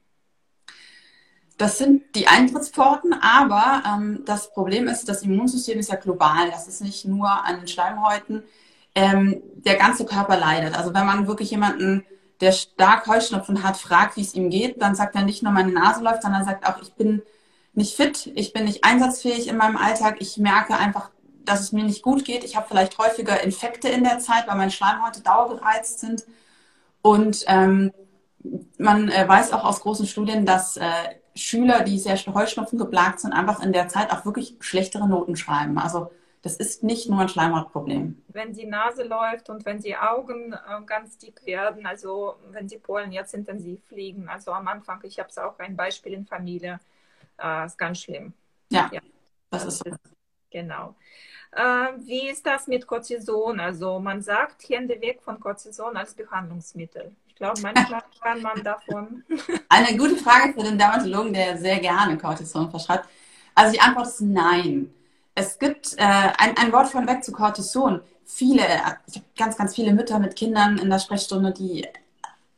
Das 1.58 1.78
sind 1.78 2.16
die 2.16 2.28
Eintrittspforten, 2.28 3.14
aber 3.14 3.84
ähm, 3.86 4.24
das 4.26 4.52
Problem 4.52 4.88
ist, 4.88 5.10
das 5.10 5.24
Immunsystem 5.24 5.78
ist 5.78 5.92
ja 5.92 5.98
global. 5.98 6.50
Das 6.50 6.70
ist 6.70 6.82
nicht 6.82 7.04
nur 7.04 7.30
an 7.30 7.58
den 7.58 7.68
Schleimhäuten. 7.68 8.44
Ähm, 8.96 9.42
der 9.56 9.76
ganze 9.76 10.06
Körper 10.06 10.38
leidet. 10.38 10.78
Also 10.78 10.94
wenn 10.94 11.06
man 11.06 11.28
wirklich 11.28 11.52
jemanden 11.52 12.06
der 12.40 12.54
stark 12.54 13.06
Heuschnupfen 13.08 13.62
hat, 13.62 13.78
fragt, 13.78 14.16
wie 14.16 14.22
es 14.22 14.34
ihm 14.34 14.50
geht, 14.50 14.82
dann 14.82 14.96
sagt 14.96 15.16
er 15.16 15.24
nicht 15.24 15.44
nur, 15.44 15.52
meine 15.52 15.72
Nase 15.72 16.02
läuft, 16.02 16.24
sondern 16.24 16.46
sagt 16.46 16.66
auch, 16.66 16.82
ich 16.82 16.94
bin 16.94 17.22
nicht 17.74 17.96
fit, 17.96 18.32
ich 18.36 18.54
bin 18.54 18.64
nicht 18.64 18.84
einsatzfähig 18.84 19.48
in 19.48 19.58
meinem 19.58 19.78
Alltag, 19.78 20.18
ich 20.20 20.38
merke 20.38 20.76
einfach, 20.78 21.12
dass 21.46 21.62
es 21.62 21.72
mir 21.72 21.84
nicht 21.84 22.02
gut 22.02 22.26
geht. 22.26 22.44
Ich 22.44 22.56
habe 22.56 22.68
vielleicht 22.68 22.98
häufiger 22.98 23.42
Infekte 23.44 23.90
in 23.90 24.04
der 24.04 24.20
Zeit, 24.20 24.48
weil 24.48 24.58
meine 24.58 24.72
Schleimhäute 24.72 25.22
dauergereizt 25.22 26.00
sind. 26.00 26.26
Und 27.02 27.44
ähm, 27.48 27.92
man 28.78 29.10
äh, 29.10 29.28
weiß 29.28 29.54
auch 29.54 29.64
aus 29.64 29.82
großen 29.82 30.08
Studien, 30.08 30.46
dass 30.46 30.78
äh, 30.78 30.86
Schüler, 31.36 31.84
die 31.84 31.98
sehr 31.98 32.18
Heuschnupfen 32.18 32.78
geplagt 32.78 33.22
sind, 33.22 33.34
einfach 33.34 33.64
in 33.64 33.74
der 33.74 33.88
Zeit 33.88 34.12
auch 34.12 34.26
wirklich 34.26 34.58
schlechtere 34.60 35.08
Noten 35.08 35.36
schreiben. 35.36 35.78
Also 35.78 36.12
das 36.42 36.58
ist 36.58 36.82
nicht 36.84 37.08
nur 37.08 37.20
ein 37.20 37.30
Schleimhautproblem. 37.30 38.24
Wenn 38.30 38.54
die 38.54 38.66
Nase 38.66 39.04
läuft 39.04 39.50
und 39.50 39.64
wenn 39.66 39.80
die 39.80 39.96
Augen 39.96 40.54
äh, 40.54 40.84
ganz 40.86 41.18
dick 41.18 41.46
werden, 41.46 41.86
also 41.86 42.36
wenn 42.50 42.68
die 42.68 42.80
Pollen 42.80 43.12
jetzt 43.12 43.34
intensiv 43.34 43.84
fliegen, 43.86 44.28
also 44.28 44.52
am 44.52 44.68
Anfang, 44.68 45.00
ich 45.04 45.20
habe 45.20 45.30
es 45.30 45.38
auch 45.38 45.60
ein 45.60 45.76
Beispiel 45.76 46.14
in 46.14 46.26
Familie, 46.26 46.80
äh, 47.42 47.66
ist 47.66 47.78
ganz 47.78 48.00
schlimm. 48.00 48.34
Ja, 48.70 48.90
ja. 48.92 49.02
das 49.52 49.66
ist 49.66 49.78
so. 49.80 49.92
Genau. 50.52 50.96
Äh, 51.52 51.62
wie 52.06 52.30
ist 52.30 52.46
das 52.46 52.68
mit 52.68 52.88
Cortison? 52.88 53.60
Also 53.60 54.00
man 54.00 54.22
sagt 54.22 54.70
Hände 54.70 55.00
weg 55.02 55.22
von 55.22 55.40
Cortison 55.40 55.98
als 55.98 56.14
Behandlungsmittel. 56.14 57.12
Ich 57.28 57.36
glaube, 57.36 57.60
manchmal 57.62 58.04
kann 58.22 58.42
man 58.42 58.64
davon. 58.64 59.24
Eine 59.70 59.98
gute 59.98 60.16
Frage 60.18 60.54
für 60.54 60.64
den 60.64 60.78
Dermatologen, 60.78 61.34
der 61.34 61.58
sehr 61.58 61.80
gerne 61.80 62.18
Cortison 62.18 62.70
verschreibt. 62.70 63.08
Also 63.56 63.74
die 63.74 63.82
Antwort 63.82 64.08
ist 64.08 64.22
nein. 64.22 64.94
Es 65.36 65.58
gibt 65.60 65.94
äh, 65.98 66.04
ein, 66.04 66.58
ein 66.58 66.72
Wort 66.72 66.90
von 66.90 67.08
weg 67.08 67.24
zu 67.24 67.32
Cortison. 67.32 68.02
Viele, 68.26 68.64
ich 69.08 69.16
habe 69.16 69.26
ganz, 69.38 69.58
ganz 69.58 69.76
viele 69.76 69.94
Mütter 69.94 70.20
mit 70.20 70.36
Kindern 70.36 70.78
in 70.78 70.90
der 70.90 71.00
Sprechstunde, 71.00 71.52
die 71.52 71.86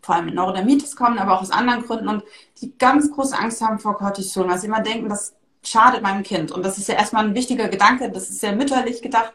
vor 0.02 0.16
allem 0.16 0.26
mit 0.26 0.36
Neurodermitis 0.36 0.96
kommen, 0.96 1.18
aber 1.18 1.34
auch 1.34 1.42
aus 1.42 1.52
anderen 1.52 1.84
Gründen 1.84 2.10
und 2.10 2.24
die 2.62 2.78
ganz 2.78 3.10
große 3.10 3.38
Angst 3.38 3.62
haben 3.62 3.80
vor 3.80 3.98
Cortison, 3.98 4.50
weil 4.50 4.60
sie 4.60 4.68
immer 4.68 4.82
denken, 4.82 5.10
das 5.10 5.34
schadet 5.64 6.02
meinem 6.02 6.24
Kind. 6.24 6.52
Und 6.52 6.64
das 6.66 6.78
ist 6.78 6.88
ja 6.88 6.96
erstmal 6.96 7.26
ein 7.26 7.36
wichtiger 7.36 7.68
Gedanke, 7.68 8.10
das 8.12 8.30
ist 8.30 8.40
sehr 8.40 8.56
mütterlich 8.56 9.02
gedacht. 9.02 9.34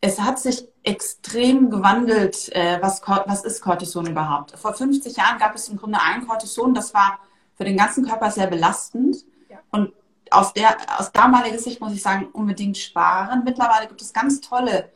Es 0.00 0.20
hat 0.20 0.38
sich 0.38 0.64
extrem 0.84 1.70
gewandelt, 1.70 2.54
äh, 2.54 2.78
was, 2.80 3.02
was 3.02 3.44
ist 3.44 3.60
Cortison 3.60 4.06
überhaupt. 4.06 4.56
Vor 4.56 4.74
50 4.74 5.16
Jahren 5.16 5.38
gab 5.38 5.54
es 5.54 5.68
im 5.68 5.76
Grunde 5.76 5.98
ein 6.00 6.26
Cortison, 6.26 6.72
das 6.72 6.94
war 6.94 7.18
für 7.56 7.64
den 7.64 7.76
ganzen 7.76 8.06
Körper 8.06 8.30
sehr 8.30 8.46
belastend. 8.46 9.16
Ja. 9.48 9.58
Und 9.72 9.92
aus, 10.30 10.52
der, 10.52 10.76
aus 10.98 11.10
damaliger 11.12 11.58
Sicht 11.58 11.80
muss 11.80 11.92
ich 11.92 12.02
sagen, 12.02 12.26
unbedingt 12.32 12.78
sparen. 12.78 13.42
Mittlerweile 13.44 13.88
gibt 13.88 14.00
es 14.02 14.12
ganz 14.12 14.40
tolle 14.40 14.90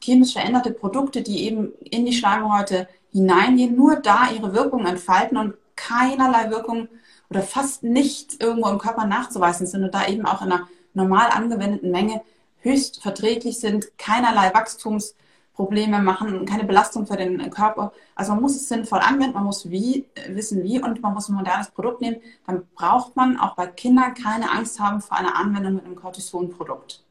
chemisch 0.00 0.32
veränderte 0.32 0.72
Produkte, 0.72 1.22
die 1.22 1.44
eben 1.44 1.72
in 1.78 2.04
die 2.04 2.12
Schleimhäute 2.12 2.88
hineingehen, 3.12 3.76
nur 3.76 3.96
da 3.96 4.30
ihre 4.30 4.52
Wirkung 4.54 4.86
entfalten 4.86 5.36
und 5.36 5.54
keinerlei 5.76 6.50
Wirkung 6.50 6.88
oder 7.32 7.42
fast 7.42 7.82
nicht 7.82 8.42
irgendwo 8.42 8.68
im 8.68 8.78
Körper 8.78 9.06
nachzuweisen 9.06 9.66
sind 9.66 9.82
und 9.84 9.94
da 9.94 10.06
eben 10.06 10.26
auch 10.26 10.42
in 10.42 10.52
einer 10.52 10.68
normal 10.92 11.30
angewendeten 11.30 11.90
Menge 11.90 12.20
höchst 12.60 13.02
verträglich 13.02 13.58
sind, 13.58 13.96
keinerlei 13.96 14.52
Wachstums- 14.52 15.14
Probleme 15.54 16.00
machen, 16.00 16.46
keine 16.46 16.64
Belastung 16.64 17.06
für 17.06 17.16
den 17.16 17.50
Körper. 17.50 17.92
Also 18.14 18.32
man 18.32 18.42
muss 18.42 18.56
es 18.56 18.68
sinnvoll 18.68 19.00
anwenden, 19.00 19.34
man 19.34 19.44
muss 19.44 19.70
wie, 19.70 20.06
wissen 20.28 20.62
wie 20.62 20.82
und 20.82 21.02
man 21.02 21.12
muss 21.12 21.28
ein 21.28 21.34
modernes 21.34 21.70
Produkt 21.70 22.00
nehmen. 22.00 22.22
Dann 22.46 22.66
braucht 22.74 23.16
man 23.16 23.38
auch 23.38 23.54
bei 23.54 23.66
Kindern 23.66 24.14
keine 24.14 24.50
Angst 24.50 24.80
haben 24.80 25.00
vor 25.00 25.18
einer 25.18 25.36
Anwendung 25.36 25.74
mit 25.74 25.84
einem 25.84 25.96
Cortison-Produkt. 25.96 27.04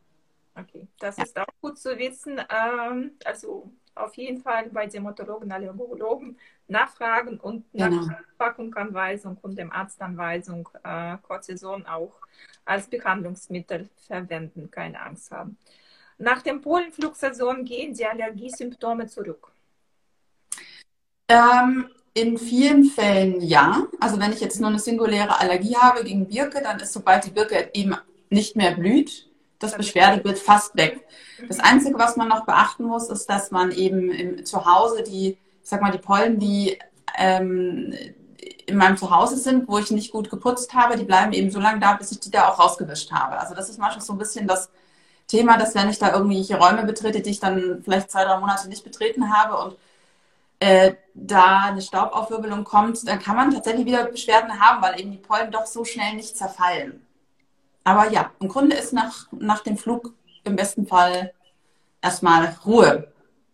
Okay, 0.55 0.87
das 0.99 1.17
ja. 1.17 1.23
ist 1.23 1.39
auch 1.39 1.45
gut 1.61 1.77
zu 1.77 1.97
wissen. 1.97 2.41
Ähm, 2.49 3.11
also 3.25 3.71
auf 3.93 4.15
jeden 4.15 4.41
Fall 4.41 4.69
bei 4.69 4.87
Dermatologen, 4.87 5.51
Allergologen 5.51 6.37
nachfragen 6.71 7.39
und 7.39 7.71
nach 7.73 7.89
genau. 7.89 8.07
Packungsanweisung 8.37 9.37
und 9.41 9.57
dem 9.57 9.71
Arztanweisung 9.71 10.67
äh, 10.83 11.17
Cortison 11.21 11.85
auch 11.85 12.13
als 12.65 12.87
Behandlungsmittel 12.87 13.89
verwenden, 14.07 14.71
keine 14.71 15.01
Angst 15.01 15.31
haben. 15.31 15.57
Nach 16.17 16.41
dem 16.41 16.61
Pollenflugsaison 16.61 17.65
gehen 17.65 17.93
die 17.93 18.05
Allergiesymptome 18.05 19.07
zurück. 19.07 19.51
Ähm, 21.27 21.89
in 22.13 22.37
vielen 22.37 22.85
Fällen 22.85 23.41
ja. 23.41 23.87
Also 23.99 24.19
wenn 24.19 24.33
ich 24.33 24.41
jetzt 24.41 24.59
nur 24.59 24.69
eine 24.69 24.79
singuläre 24.79 25.39
Allergie 25.39 25.75
habe 25.75 26.03
gegen 26.03 26.27
Birke, 26.27 26.61
dann 26.61 26.79
ist 26.79 26.93
sobald 26.93 27.25
die 27.25 27.31
Birke 27.31 27.69
eben 27.73 27.95
nicht 28.29 28.55
mehr 28.55 28.75
blüht, 28.75 29.29
das 29.59 29.75
Beschwerdebild 29.75 30.37
fast 30.37 30.75
weg. 30.75 31.05
Das 31.47 31.59
Einzige, 31.59 31.97
was 31.97 32.17
man 32.17 32.27
noch 32.27 32.45
beachten 32.45 32.83
muss, 32.83 33.09
ist, 33.09 33.27
dass 33.27 33.51
man 33.51 33.71
eben 33.71 34.11
im, 34.11 34.45
zu 34.45 34.65
Hause 34.65 35.03
die, 35.03 35.37
sag 35.61 35.81
mal, 35.81 35.91
die 35.91 35.97
Pollen, 35.97 36.39
die 36.39 36.77
ähm, 37.17 37.93
in 38.65 38.77
meinem 38.77 38.97
Zuhause 38.97 39.37
sind, 39.37 39.67
wo 39.67 39.77
ich 39.77 39.91
nicht 39.91 40.11
gut 40.11 40.29
geputzt 40.29 40.73
habe, 40.73 40.97
die 40.97 41.03
bleiben 41.03 41.33
eben 41.33 41.51
so 41.51 41.59
lange 41.59 41.79
da, 41.79 41.93
bis 41.93 42.11
ich 42.11 42.19
die 42.19 42.31
da 42.31 42.49
auch 42.49 42.59
rausgewischt 42.59 43.11
habe. 43.11 43.39
Also 43.39 43.53
das 43.53 43.69
ist 43.69 43.79
manchmal 43.79 44.03
so 44.03 44.13
ein 44.13 44.19
bisschen 44.19 44.47
das 44.47 44.69
Thema, 45.27 45.57
dass 45.57 45.75
wenn 45.75 45.89
ich 45.89 45.99
da 45.99 46.13
irgendwelche 46.13 46.57
Räume 46.57 46.83
betrete, 46.83 47.21
die 47.21 47.29
ich 47.31 47.39
dann 47.39 47.81
vielleicht 47.83 48.11
zwei, 48.11 48.23
drei 48.23 48.37
Monate 48.39 48.67
nicht 48.67 48.83
betreten 48.83 49.33
habe 49.33 49.57
und 49.63 49.77
äh, 50.59 50.95
da 51.13 51.65
eine 51.65 51.81
Staubaufwirbelung 51.81 52.63
kommt, 52.63 53.07
dann 53.07 53.19
kann 53.19 53.35
man 53.35 53.51
tatsächlich 53.51 53.85
wieder 53.85 54.05
Beschwerden 54.05 54.59
haben, 54.59 54.81
weil 54.81 54.99
eben 54.99 55.11
die 55.11 55.17
Pollen 55.17 55.51
doch 55.51 55.65
so 55.65 55.85
schnell 55.85 56.15
nicht 56.15 56.37
zerfallen. 56.37 57.05
Aber 57.83 58.11
ja, 58.11 58.31
im 58.39 58.47
Grunde 58.47 58.75
ist 58.75 58.93
nach, 58.93 59.27
nach 59.31 59.61
dem 59.63 59.77
Flug 59.77 60.13
im 60.43 60.55
besten 60.55 60.85
Fall 60.85 61.33
erstmal 62.01 62.55
Ruhe. 62.65 63.10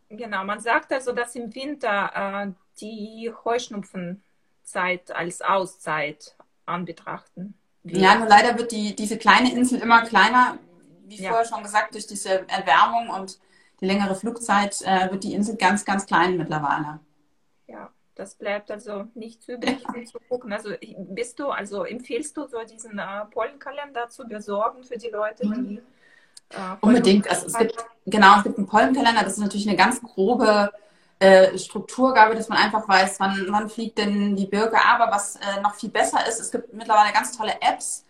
Genau, 0.10 0.44
man 0.46 0.60
sagt 0.60 0.94
also, 0.94 1.12
dass 1.12 1.36
im 1.36 1.54
Winter 1.54 2.12
äh, 2.16 2.52
die 2.80 3.32
Heuschnupfenzeit 3.44 5.12
als 5.12 5.42
Auszeit 5.42 6.36
anbetrachten. 6.66 7.56
Wird. 7.84 8.02
Ja, 8.02 8.16
nur 8.16 8.28
leider 8.28 8.58
wird 8.58 8.72
die, 8.72 8.96
diese 8.96 9.18
kleine 9.18 9.52
Insel 9.54 9.82
immer 9.82 10.04
kleiner, 10.04 10.58
wie 11.06 11.22
ja. 11.22 11.30
vorher 11.30 11.46
schon 11.46 11.64
gesagt, 11.64 11.94
durch 11.94 12.08
diese 12.08 12.48
Erwärmung 12.50 13.10
und 13.10 13.40
die 13.82 13.86
längere 13.86 14.16
Flugzeit 14.16 14.82
äh, 14.82 15.12
wird 15.12 15.24
die 15.24 15.34
Insel 15.34 15.56
ganz, 15.56 15.86
ganz 15.86 16.06
klein 16.06 16.38
mittlerweile. 16.38 17.00
Ja, 17.68 17.92
das 18.16 18.36
bleibt 18.36 18.72
also 18.72 19.08
nicht 19.14 19.48
übrig, 19.48 19.84
um 19.88 20.06
zu 20.06 20.20
gucken. 20.28 20.52
Also 20.52 20.72
bist 20.98 21.40
du, 21.40 21.50
also 21.50 21.84
empfiehlst 21.84 22.36
du 22.36 22.48
so 22.48 22.58
diesen 22.64 22.98
äh, 22.98 23.26
Pollenkalender 23.32 24.10
zu 24.10 24.28
besorgen 24.28 24.84
für 24.84 24.98
die 24.98 25.10
Leute, 25.10 25.44
die 25.48 25.82
äh, 26.50 26.76
Unbedingt. 26.82 27.30
Also 27.30 27.48
es 27.48 27.58
gibt, 27.58 27.76
genau, 28.06 28.38
es 28.38 28.44
gibt 28.44 28.58
einen 28.58 28.68
Pollenkalender, 28.68 29.24
das 29.24 29.34
ist 29.34 29.40
natürlich 29.40 29.68
eine 29.68 29.78
ganz 29.78 30.02
grobe 30.02 30.72
äh, 31.20 31.58
Strukturgabe, 31.58 32.36
dass 32.36 32.50
man 32.50 32.58
einfach 32.58 32.88
weiß, 32.88 33.20
wann, 33.20 33.48
wann 33.50 33.70
fliegt 33.70 33.98
denn 33.98 34.36
die 34.36 34.46
Birke. 34.46 34.78
Aber 34.86 35.12
was 35.12 35.38
äh, 35.38 35.62
noch 35.62 35.76
viel 35.76 35.90
besser 35.90 36.28
ist, 36.28 36.40
es 36.40 36.52
gibt 36.52 36.74
mittlerweile 36.74 37.14
ganz 37.14 37.36
tolle 37.36 37.54
Apps, 37.62 38.06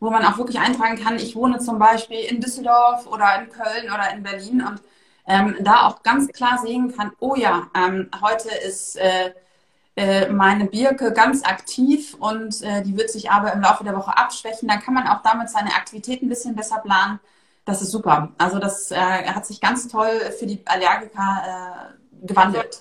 wo 0.00 0.10
man 0.10 0.24
auch 0.24 0.38
wirklich 0.38 0.58
eintragen 0.58 1.02
kann, 1.02 1.16
ich 1.16 1.34
wohne 1.36 1.58
zum 1.58 1.78
Beispiel 1.78 2.20
in 2.20 2.40
Düsseldorf 2.40 3.06
oder 3.06 3.40
in 3.40 3.48
Köln 3.48 3.92
oder 3.92 4.10
in 4.12 4.22
Berlin 4.22 4.62
und 4.66 4.82
ähm, 5.26 5.56
da 5.60 5.86
auch 5.86 6.02
ganz 6.02 6.28
klar 6.28 6.58
sehen 6.58 6.94
kann, 6.94 7.12
oh 7.18 7.34
ja, 7.34 7.68
ähm, 7.74 8.10
heute 8.20 8.50
ist 8.50 8.96
äh, 8.96 9.32
äh, 9.96 10.28
meine 10.28 10.66
Birke 10.66 11.12
ganz 11.12 11.44
aktiv 11.44 12.14
und 12.18 12.62
äh, 12.62 12.82
die 12.82 12.96
wird 12.96 13.10
sich 13.10 13.30
aber 13.30 13.52
im 13.52 13.60
Laufe 13.62 13.84
der 13.84 13.96
Woche 13.96 14.16
abschwächen. 14.16 14.68
Dann 14.68 14.80
kann 14.80 14.94
man 14.94 15.06
auch 15.06 15.22
damit 15.22 15.50
seine 15.50 15.74
Aktivität 15.74 16.22
ein 16.22 16.28
bisschen 16.28 16.54
besser 16.56 16.78
planen. 16.78 17.20
Das 17.64 17.80
ist 17.80 17.90
super. 17.90 18.32
Also 18.38 18.58
das 18.58 18.90
äh, 18.90 18.96
hat 18.96 19.46
sich 19.46 19.60
ganz 19.60 19.88
toll 19.88 20.20
für 20.38 20.46
die 20.46 20.60
Allergiker 20.66 21.94
äh, 21.94 22.26
gewandelt. 22.26 22.80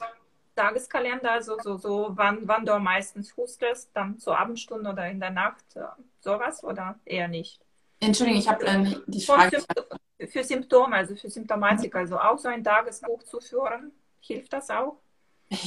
Tageskalender, 0.56 1.42
so, 1.42 1.58
so, 1.63 1.78
so 1.78 2.12
wann, 2.12 2.48
wann 2.48 2.66
du 2.66 2.78
meistens 2.80 3.36
hustest, 3.36 3.90
dann 3.94 4.20
zur 4.20 4.38
Abendstunde 4.38 4.92
oder 4.92 5.10
in 5.10 5.20
der 5.20 5.32
Nacht, 5.32 5.63
äh, 5.75 5.82
sowas 6.20 6.63
oder 6.63 7.00
eher 7.06 7.28
nicht? 7.28 7.60
Entschuldigung, 8.00 8.40
ich 8.40 8.48
habe 8.48 8.66
äh, 8.66 8.96
die 9.08 9.22
Frage. 9.22 9.62
Für, 9.62 10.28
für 10.28 10.44
Symptome, 10.44 10.96
also 10.96 11.16
für 11.16 11.30
Symptomatik, 11.30 11.96
also 11.96 12.20
auch 12.20 12.38
so 12.38 12.50
ein 12.50 12.63
Tagesbuch 12.63 13.24
zu 13.24 13.40
führen, 13.40 13.92
hilft 14.20 14.54
das 14.54 14.70
auch? 14.70 14.98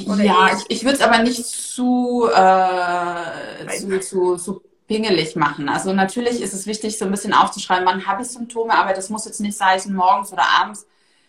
Oder 0.06 0.22
ja, 0.22 0.48
ich, 0.52 0.64
ich 0.68 0.84
würde 0.84 0.96
es 0.96 1.02
aber 1.02 1.18
nicht 1.18 1.44
zu, 1.44 2.28
äh, 2.32 3.66
zu, 3.78 4.00
zu, 4.00 4.36
zu 4.36 4.62
pingelig 4.86 5.36
machen. 5.36 5.68
Also 5.68 5.92
natürlich 5.92 6.40
ist 6.40 6.54
es 6.54 6.66
wichtig, 6.66 6.98
so 6.98 7.04
ein 7.04 7.10
bisschen 7.10 7.32
aufzuschreiben, 7.32 7.86
wann 7.86 8.06
habe 8.06 8.22
ich 8.22 8.28
Symptome, 8.28 8.74
aber 8.74 8.92
das 8.92 9.10
muss 9.10 9.24
jetzt 9.24 9.40
nicht 9.40 9.56
sein, 9.56 9.80
morgens 9.88 10.32
oder 10.32 10.44
abends, 10.60 10.86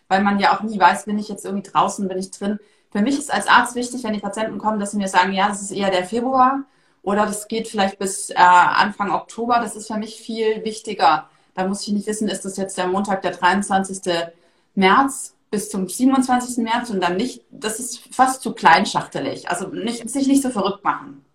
weil 0.08 0.24
man 0.24 0.40
ja 0.40 0.56
auch 0.56 0.62
nie 0.62 0.80
weiß, 0.80 1.06
bin 1.06 1.20
ich 1.20 1.28
jetzt 1.28 1.46
irgendwie 1.46 1.70
draußen, 1.70 2.08
bin 2.08 2.18
ich 2.18 2.32
drin. 2.32 2.60
Für 2.92 3.02
mich 3.02 3.18
ist 3.18 3.34
als 3.34 3.48
Arzt 3.48 3.76
wichtig, 3.76 4.04
wenn 4.04 4.14
die 4.14 4.20
Patienten 4.20 4.58
kommen, 4.58 4.80
dass 4.80 4.92
sie 4.92 4.98
mir 4.98 5.08
sagen, 5.08 5.34
ja, 5.34 5.50
das 5.50 5.62
ist 5.62 5.72
eher 5.72 5.92
der 5.92 6.06
Februar 6.06 6.64
oder 7.02 7.26
das 7.26 7.48
geht 7.48 7.68
vielleicht 7.68 8.00
bis 8.00 8.30
äh, 8.30 8.36
Anfang 8.36 9.12
Oktober. 9.12 9.60
Das 9.60 9.76
ist 9.76 9.88
für 9.88 9.98
mich 9.98 10.16
viel 10.16 10.64
wichtiger. 10.64 11.30
Da 11.54 11.68
muss 11.68 11.82
ich 11.88 11.94
nicht 11.94 12.08
wissen, 12.08 12.28
ist 12.28 12.46
das 12.46 12.58
jetzt 12.58 12.78
der 12.78 12.88
Montag, 12.88 13.22
der 13.22 13.32
23. 13.32 14.02
März 14.76 15.34
bis 15.50 15.70
zum 15.70 15.88
27. 15.88 16.58
März 16.64 16.90
und 16.90 17.02
dann 17.02 17.18
nicht, 17.18 17.44
das 17.50 17.80
ist 17.80 18.13
fast 18.13 18.41
zu 18.41 18.54
kleinschachtelig. 18.54 19.50
Also 19.50 19.67
nicht, 19.67 20.10
sich 20.10 20.28
nicht 20.28 20.43
so 20.43 20.50
verrückt 20.50 20.84
machen. 20.84 21.26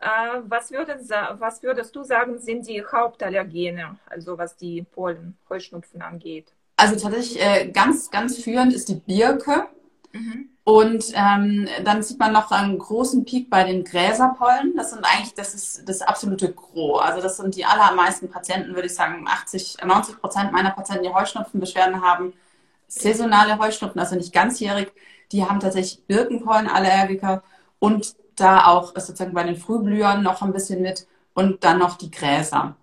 Äh, 0.00 0.40
was, 0.44 0.70
würdest, 0.70 1.10
was 1.10 1.62
würdest 1.62 1.94
du 1.96 2.04
sagen, 2.04 2.38
sind 2.38 2.68
die 2.68 2.84
Hauptallergene, 2.84 3.98
also 4.06 4.38
was 4.38 4.56
die 4.56 4.82
Pollen, 4.82 5.36
Heuschnupfen 5.48 6.02
angeht? 6.02 6.52
Also 6.76 6.94
tatsächlich 6.94 7.44
äh, 7.44 7.68
ganz, 7.72 8.10
ganz 8.10 8.38
führend 8.38 8.72
ist 8.72 8.88
die 8.88 8.94
Birke. 8.94 9.66
Mhm. 10.12 10.50
Und 10.62 11.12
ähm, 11.14 11.66
dann 11.82 12.02
sieht 12.02 12.18
man 12.18 12.32
noch 12.32 12.50
einen 12.50 12.78
großen 12.78 13.24
Peak 13.24 13.50
bei 13.50 13.64
den 13.64 13.84
Gräserpollen. 13.84 14.74
Das 14.76 14.90
sind 14.90 15.02
eigentlich, 15.02 15.34
das 15.34 15.54
ist 15.54 15.88
das 15.88 16.02
absolute 16.02 16.52
Gros. 16.52 17.00
Also 17.00 17.22
das 17.22 17.38
sind 17.38 17.56
die 17.56 17.64
allermeisten 17.64 18.28
Patienten, 18.28 18.74
würde 18.74 18.86
ich 18.86 18.94
sagen, 18.94 19.26
80, 19.26 19.78
90 19.84 20.20
Prozent 20.20 20.52
meiner 20.52 20.70
Patienten, 20.70 21.04
die 21.04 21.12
Heuschnupfenbeschwerden 21.12 22.02
haben, 22.02 22.34
saisonale 22.86 23.58
Heuschnupfen, 23.58 23.98
also 23.98 24.14
nicht 24.14 24.32
ganzjährig, 24.32 24.92
die 25.32 25.44
haben 25.44 25.58
tatsächlich 25.58 26.06
Birkenpollenallergiker 26.06 27.42
und 27.78 28.14
da 28.40 28.66
auch 28.66 28.94
sozusagen 28.94 29.34
bei 29.34 29.44
den 29.44 29.56
Frühblühern 29.56 30.22
noch 30.22 30.42
ein 30.42 30.52
bisschen 30.52 30.82
mit 30.82 31.06
und 31.34 31.64
dann 31.64 31.78
noch 31.78 31.96
die 31.96 32.10
Gräser. 32.10 32.76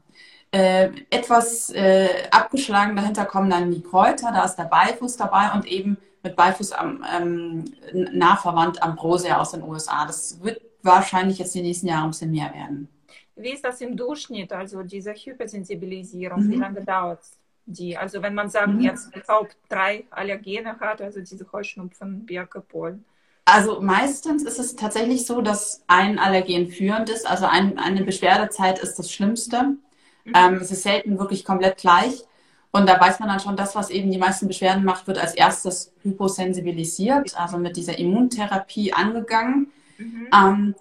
Äh, 0.51 0.91
etwas 1.09 1.69
äh, 1.71 2.07
abgeschlagen 2.31 2.95
dahinter 2.95 3.25
kommen 3.25 3.49
dann 3.49 3.71
die 3.71 3.81
Kräuter, 3.81 4.31
da 4.31 4.45
ist 4.45 4.55
der 4.55 4.65
Beifuß 4.65 5.17
dabei 5.17 5.51
und 5.53 5.65
eben 5.65 5.97
mit 6.23 6.35
Beifuß 6.35 6.71
am, 6.71 7.03
ähm, 7.13 7.65
nahverwandt 7.93 8.81
Ambrosia 8.81 9.39
aus 9.39 9.51
den 9.51 9.63
USA. 9.63 10.05
Das 10.05 10.41
wird 10.43 10.61
wahrscheinlich 10.81 11.39
jetzt 11.39 11.55
die 11.55 11.61
nächsten 11.61 11.87
Jahre 11.87 12.05
ein 12.05 12.11
bisschen 12.11 12.31
mehr 12.31 12.53
werden. 12.53 12.87
Wie 13.35 13.51
ist 13.51 13.65
das 13.65 13.81
im 13.81 13.97
Durchschnitt, 13.97 14.53
also 14.53 14.83
diese 14.83 15.13
Hypersensibilisierung? 15.13 16.43
Mhm. 16.43 16.51
Wie 16.51 16.55
lange 16.55 16.81
dauert 16.83 17.19
die? 17.65 17.97
Also 17.97 18.21
wenn 18.21 18.33
man 18.33 18.49
sagt, 18.49 18.73
mhm. 18.73 18.81
jetzt 18.81 19.13
überhaupt 19.15 19.57
drei 19.67 20.05
Allergene 20.09 20.79
hat, 20.79 21.01
also 21.01 21.19
diese 21.19 21.51
Heuschnupfen, 21.51 22.25
Birke, 22.25 22.61
Pollen. 22.61 23.03
Also 23.45 23.79
meistens 23.79 24.43
ist 24.43 24.59
es 24.59 24.75
tatsächlich 24.75 25.27
so, 25.27 25.41
dass 25.41 25.83
ein 25.87 26.17
Allergen 26.17 26.67
führend 26.67 27.09
ist. 27.09 27.29
Also 27.29 27.45
ein, 27.45 27.77
eine 27.77 28.03
Beschwerdezeit 28.03 28.79
ist 28.79 28.97
das 28.97 29.11
Schlimmste. 29.11 29.75
Mhm. 30.23 30.33
Ähm, 30.35 30.53
es 30.55 30.71
ist 30.71 30.83
selten 30.83 31.19
wirklich 31.19 31.45
komplett 31.45 31.77
gleich. 31.77 32.23
Und 32.71 32.89
da 32.89 32.99
weiß 32.99 33.19
man 33.19 33.29
dann 33.29 33.39
schon, 33.39 33.55
das, 33.55 33.75
was 33.75 33.89
eben 33.89 34.11
die 34.11 34.17
meisten 34.17 34.47
Beschwerden 34.47 34.83
macht, 34.83 35.07
wird 35.07 35.17
als 35.17 35.33
erstes 35.33 35.93
hyposensibilisiert, 36.01 37.39
also 37.39 37.57
mit 37.57 37.77
dieser 37.77 37.97
Immuntherapie 37.97 38.91
angegangen. 38.91 39.71
Mhm. 39.97 40.27
Ähm, 40.33 40.75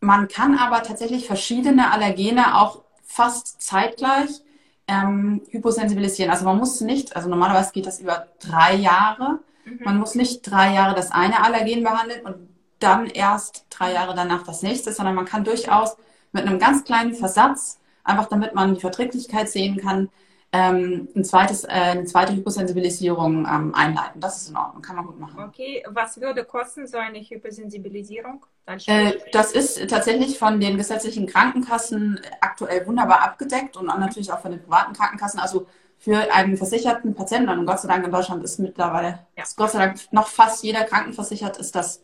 man 0.00 0.26
kann 0.26 0.58
aber 0.58 0.82
tatsächlich 0.82 1.26
verschiedene 1.26 1.92
Allergene 1.92 2.60
auch 2.60 2.82
fast 3.04 3.62
zeitgleich 3.62 4.42
ähm, 4.88 5.42
hyposensibilisieren. 5.50 6.32
Also 6.32 6.44
man 6.46 6.58
muss 6.58 6.80
nicht, 6.80 7.14
also 7.14 7.28
normalerweise 7.28 7.72
geht 7.72 7.86
das 7.86 8.00
über 8.00 8.26
drei 8.40 8.74
Jahre. 8.74 9.38
Mhm. 9.64 9.80
Man 9.84 9.98
muss 9.98 10.14
nicht 10.14 10.42
drei 10.42 10.74
Jahre 10.74 10.94
das 10.94 11.10
eine 11.10 11.42
Allergen 11.42 11.82
behandeln 11.82 12.24
und 12.24 12.48
dann 12.78 13.06
erst 13.06 13.66
drei 13.70 13.92
Jahre 13.92 14.14
danach 14.14 14.42
das 14.42 14.62
nächste, 14.62 14.92
sondern 14.92 15.14
man 15.14 15.24
kann 15.24 15.44
durchaus 15.44 15.96
mit 16.32 16.46
einem 16.46 16.58
ganz 16.58 16.84
kleinen 16.84 17.14
Versatz, 17.14 17.78
einfach 18.04 18.26
damit 18.26 18.54
man 18.54 18.74
die 18.74 18.80
Verträglichkeit 18.80 19.48
sehen 19.48 19.76
kann, 19.76 20.08
ähm, 20.54 21.08
ein 21.16 21.24
zweites, 21.24 21.64
äh, 21.64 21.68
eine 21.68 22.04
zweite 22.04 22.34
Hyposensibilisierung 22.34 23.46
ähm, 23.46 23.74
einleiten. 23.74 24.20
Das 24.20 24.42
ist 24.42 24.50
in 24.50 24.56
Ordnung, 24.56 24.82
kann 24.82 24.96
man 24.96 25.06
gut 25.06 25.18
machen. 25.18 25.42
Okay, 25.42 25.82
was 25.88 26.20
würde 26.20 26.44
kosten 26.44 26.86
so 26.86 26.98
eine 26.98 27.20
Hyposensibilisierung? 27.20 28.44
Äh, 28.86 29.14
das 29.32 29.52
ist 29.52 29.88
tatsächlich 29.88 30.38
von 30.38 30.60
den 30.60 30.76
gesetzlichen 30.76 31.26
Krankenkassen 31.26 32.20
aktuell 32.40 32.86
wunderbar 32.86 33.22
abgedeckt 33.22 33.78
und 33.78 33.86
natürlich 33.86 34.30
auch 34.30 34.40
von 34.40 34.50
den 34.50 34.62
privaten 34.62 34.92
Krankenkassen. 34.92 35.40
Also 35.40 35.66
für 36.02 36.34
einen 36.34 36.56
versicherten 36.56 37.14
Patienten, 37.14 37.48
und 37.48 37.64
Gott 37.64 37.78
sei 37.78 37.86
Dank 37.86 38.04
in 38.04 38.10
Deutschland 38.10 38.42
ist 38.42 38.58
mittlerweile, 38.58 39.20
ja. 39.36 39.44
ist 39.44 39.56
Gott 39.56 39.70
sei 39.70 39.78
Dank 39.86 40.00
noch 40.10 40.26
fast 40.26 40.64
jeder 40.64 40.82
krankenversichert, 40.82 41.58
ist 41.58 41.76
das 41.76 42.02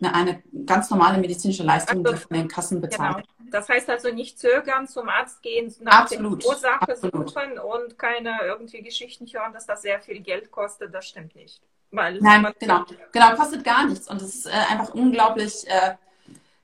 eine, 0.00 0.14
eine 0.14 0.42
ganz 0.64 0.88
normale 0.88 1.18
medizinische 1.18 1.62
Leistung, 1.62 2.06
also, 2.06 2.16
die 2.16 2.22
von 2.22 2.36
den 2.38 2.48
Kassen 2.48 2.80
bezahlt. 2.80 3.16
Genau. 3.16 3.50
Das 3.50 3.68
heißt 3.68 3.90
also 3.90 4.10
nicht 4.10 4.38
zögern, 4.38 4.88
zum 4.88 5.10
Arzt 5.10 5.42
gehen, 5.42 5.72
nach 5.80 6.00
Absolut. 6.00 6.42
der 6.42 6.48
Ursache 6.48 6.92
Absolut. 6.92 7.30
suchen 7.30 7.58
und 7.58 7.98
keine 7.98 8.38
irgendwie 8.44 8.80
Geschichten 8.80 9.26
hören, 9.26 9.52
dass 9.52 9.66
das 9.66 9.82
sehr 9.82 10.00
viel 10.00 10.20
Geld 10.20 10.50
kostet. 10.50 10.94
Das 10.94 11.06
stimmt 11.06 11.36
nicht. 11.36 11.60
Weil 11.90 12.18
Nein, 12.20 12.50
genau. 12.58 12.84
Genau, 13.12 13.36
kostet 13.36 13.62
gar 13.62 13.86
nichts. 13.86 14.08
Und 14.08 14.22
es 14.22 14.34
ist 14.34 14.46
äh, 14.46 14.52
einfach 14.70 14.94
unglaublich, 14.94 15.68
äh, 15.68 15.96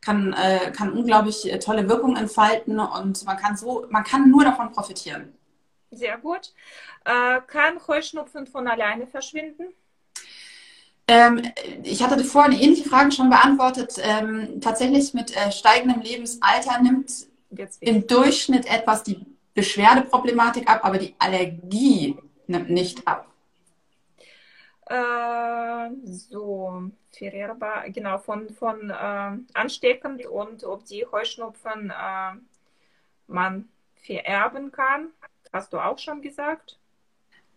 kann, 0.00 0.32
äh, 0.32 0.72
kann 0.72 0.92
unglaublich 0.92 1.52
äh, 1.52 1.58
tolle 1.58 1.86
Wirkung 1.90 2.16
entfalten 2.16 2.80
und 2.80 3.22
man 3.26 3.36
kann 3.36 3.54
so, 3.54 3.86
man 3.90 4.02
kann 4.02 4.30
nur 4.30 4.44
davon 4.44 4.72
profitieren. 4.72 5.34
Sehr 5.90 6.18
gut. 6.18 6.52
Äh, 7.04 7.40
kann 7.46 7.86
Heuschnupfen 7.86 8.46
von 8.46 8.68
alleine 8.68 9.06
verschwinden? 9.06 9.74
Ähm, 11.08 11.42
ich 11.82 12.02
hatte 12.02 12.22
vorhin 12.22 12.52
ähnliche 12.52 12.88
Fragen 12.88 13.10
schon 13.10 13.30
beantwortet. 13.30 13.96
Ähm, 14.00 14.60
tatsächlich 14.60 15.12
mit 15.14 15.36
äh, 15.36 15.50
steigendem 15.50 16.00
Lebensalter 16.02 16.80
nimmt 16.80 17.10
im 17.80 18.06
Durchschnitt 18.06 18.66
etwas 18.66 19.02
die 19.02 19.26
Beschwerdeproblematik 19.54 20.70
ab, 20.70 20.84
aber 20.84 20.98
die 20.98 21.16
Allergie 21.18 22.16
nimmt 22.46 22.70
nicht 22.70 23.06
ab. 23.08 23.26
Äh, 24.86 25.90
so, 26.04 26.90
verehrbar, 27.12 27.90
genau, 27.90 28.18
von, 28.18 28.50
von 28.50 28.90
äh, 28.90 29.38
ansteckend 29.54 30.26
und 30.26 30.64
ob 30.64 30.84
die 30.84 31.04
Heuschnupfen 31.10 31.90
äh, 31.90 32.32
man 33.26 33.68
vererben 33.96 34.72
kann. 34.72 35.08
Hast 35.52 35.72
du 35.72 35.78
auch 35.78 35.98
schon 35.98 36.22
gesagt? 36.22 36.78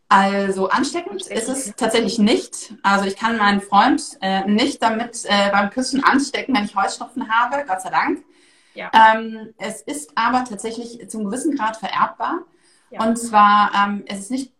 Also 0.10 0.70
ansteckend 0.70 1.26
ist 1.28 1.50
es 1.50 1.74
tatsächlich 1.76 2.20
nicht. 2.20 2.76
Also 2.84 3.06
ich 3.06 3.16
kann 3.16 3.38
meinen 3.38 3.62
Freund 3.62 4.18
äh, 4.22 4.46
nicht 4.46 4.82
damit 4.82 5.26
äh, 5.26 5.50
beim 5.52 5.70
Küssen 5.72 6.04
anstecken, 6.04 6.56
wenn 6.56 6.66
ich 6.66 6.76
Heuschnupfen 6.76 7.30
habe, 7.30 7.66
Gott 7.68 7.82
sei 7.82 7.90
Dank. 7.90 8.24
Ja. 8.76 8.92
Ähm, 8.94 9.54
es 9.58 9.82
ist 9.82 10.12
aber 10.16 10.44
tatsächlich 10.46 11.10
zum 11.10 11.26
gewissen 11.26 11.56
Grad 11.56 11.78
vererbbar. 11.78 12.42
Ja. 12.92 13.04
Und 13.04 13.18
zwar, 13.18 13.72
ähm, 13.76 14.04
es 14.08 14.20
ist 14.20 14.32
nicht, 14.32 14.54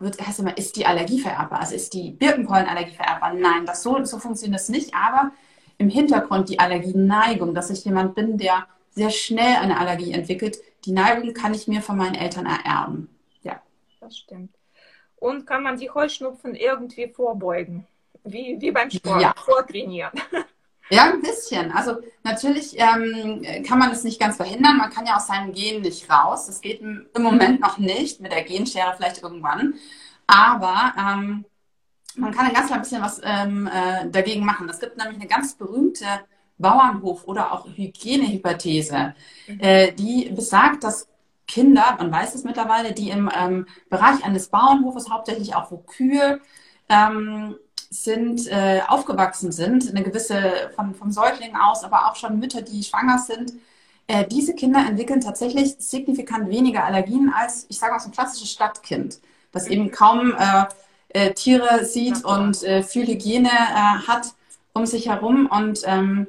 wird, 0.00 0.20
heißt 0.20 0.40
immer, 0.40 0.56
ist 0.56 0.76
die 0.76 0.86
Allergie 0.86 1.20
vererbbar? 1.20 1.60
Also 1.60 1.74
ist 1.74 1.94
die 1.94 2.10
Birkenpollenallergie 2.10 2.94
vererbbar? 2.94 3.34
Nein, 3.34 3.66
das 3.66 3.82
so, 3.82 4.04
so 4.04 4.18
funktioniert 4.18 4.60
es 4.60 4.68
nicht. 4.68 4.94
Aber 4.94 5.30
im 5.76 5.88
Hintergrund 5.88 6.48
die 6.48 6.58
Allergieneigung, 6.58 7.54
dass 7.54 7.70
ich 7.70 7.84
jemand 7.84 8.16
bin, 8.16 8.36
der 8.36 8.66
sehr 8.90 9.10
schnell 9.10 9.56
eine 9.56 9.78
Allergie 9.78 10.12
entwickelt, 10.12 10.58
die 10.88 10.94
Neigung 10.94 11.34
kann 11.34 11.52
ich 11.52 11.68
mir 11.68 11.82
von 11.82 11.98
meinen 11.98 12.14
Eltern 12.14 12.46
ererben. 12.46 13.10
Ja. 13.42 13.60
Das 14.00 14.16
stimmt. 14.16 14.54
Und 15.16 15.46
kann 15.46 15.62
man 15.62 15.76
die 15.76 15.90
Heuschnupfen 15.90 16.54
irgendwie 16.54 17.08
vorbeugen? 17.08 17.86
Wie, 18.24 18.56
wie 18.58 18.70
beim 18.70 18.90
Sport, 18.90 19.20
ja. 19.20 19.34
vortrainieren. 19.36 20.12
Ja, 20.90 21.12
ein 21.12 21.20
bisschen. 21.20 21.70
Also 21.72 21.98
natürlich 22.22 22.74
ähm, 22.78 23.44
kann 23.66 23.78
man 23.78 23.90
es 23.90 24.04
nicht 24.04 24.18
ganz 24.18 24.36
verhindern. 24.36 24.78
Man 24.78 24.88
kann 24.88 25.04
ja 25.04 25.16
aus 25.16 25.26
seinem 25.26 25.52
Gen 25.52 25.82
nicht 25.82 26.08
raus. 26.08 26.46
Das 26.46 26.62
geht 26.62 26.80
im 26.80 27.06
Moment 27.14 27.60
noch 27.60 27.76
nicht, 27.76 28.22
mit 28.22 28.32
der 28.32 28.42
Genschere 28.42 28.94
vielleicht 28.96 29.22
irgendwann. 29.22 29.74
Aber 30.26 30.94
ähm, 30.96 31.44
man 32.16 32.32
kann 32.32 32.46
ein 32.46 32.54
ganz 32.54 32.68
klein 32.68 32.80
bisschen 32.80 33.02
was 33.02 33.20
ähm, 33.22 33.66
äh, 33.70 34.08
dagegen 34.08 34.46
machen. 34.46 34.66
Es 34.70 34.80
gibt 34.80 34.96
nämlich 34.96 35.18
eine 35.18 35.28
ganz 35.28 35.52
berühmte 35.56 36.06
Bauernhof- 36.58 37.24
oder 37.24 37.52
auch 37.52 37.66
Hygienehypothese, 37.66 39.14
mhm. 39.46 39.60
äh, 39.60 39.92
die 39.92 40.30
besagt, 40.30 40.84
dass 40.84 41.08
Kinder, 41.46 41.96
man 41.98 42.12
weiß 42.12 42.34
es 42.34 42.44
mittlerweile, 42.44 42.92
die 42.92 43.10
im 43.10 43.30
ähm, 43.34 43.66
Bereich 43.88 44.22
eines 44.24 44.48
Bauernhofes, 44.48 45.08
hauptsächlich 45.08 45.54
auch 45.54 45.70
wo 45.70 45.78
Kühe 45.78 46.40
ähm, 46.90 47.56
sind, 47.90 48.46
äh, 48.48 48.82
aufgewachsen 48.86 49.50
sind, 49.50 49.88
eine 49.88 50.02
gewisse 50.02 50.70
von, 50.76 50.94
vom 50.94 51.10
Säugling 51.10 51.56
aus, 51.56 51.84
aber 51.84 52.10
auch 52.10 52.16
schon 52.16 52.38
Mütter, 52.38 52.60
die 52.60 52.82
schwanger 52.82 53.18
sind, 53.18 53.54
äh, 54.08 54.26
diese 54.26 54.54
Kinder 54.54 54.80
entwickeln 54.86 55.22
tatsächlich 55.22 55.76
signifikant 55.78 56.50
weniger 56.50 56.84
Allergien 56.84 57.32
als, 57.34 57.64
ich 57.70 57.78
sage 57.78 57.92
mal, 57.92 58.00
so 58.00 58.08
ein 58.08 58.12
klassisches 58.12 58.50
Stadtkind, 58.50 59.20
das 59.52 59.68
eben 59.68 59.90
kaum 59.90 60.34
äh, 60.38 60.64
äh 61.08 61.32
Tiere 61.32 61.86
sieht 61.86 62.24
und 62.26 62.62
äh, 62.62 62.82
viel 62.82 63.06
Hygiene 63.06 63.48
hat 64.06 64.34
um 64.78 64.86
sich 64.86 65.08
herum. 65.08 65.46
Und 65.46 65.80
ähm, 65.84 66.26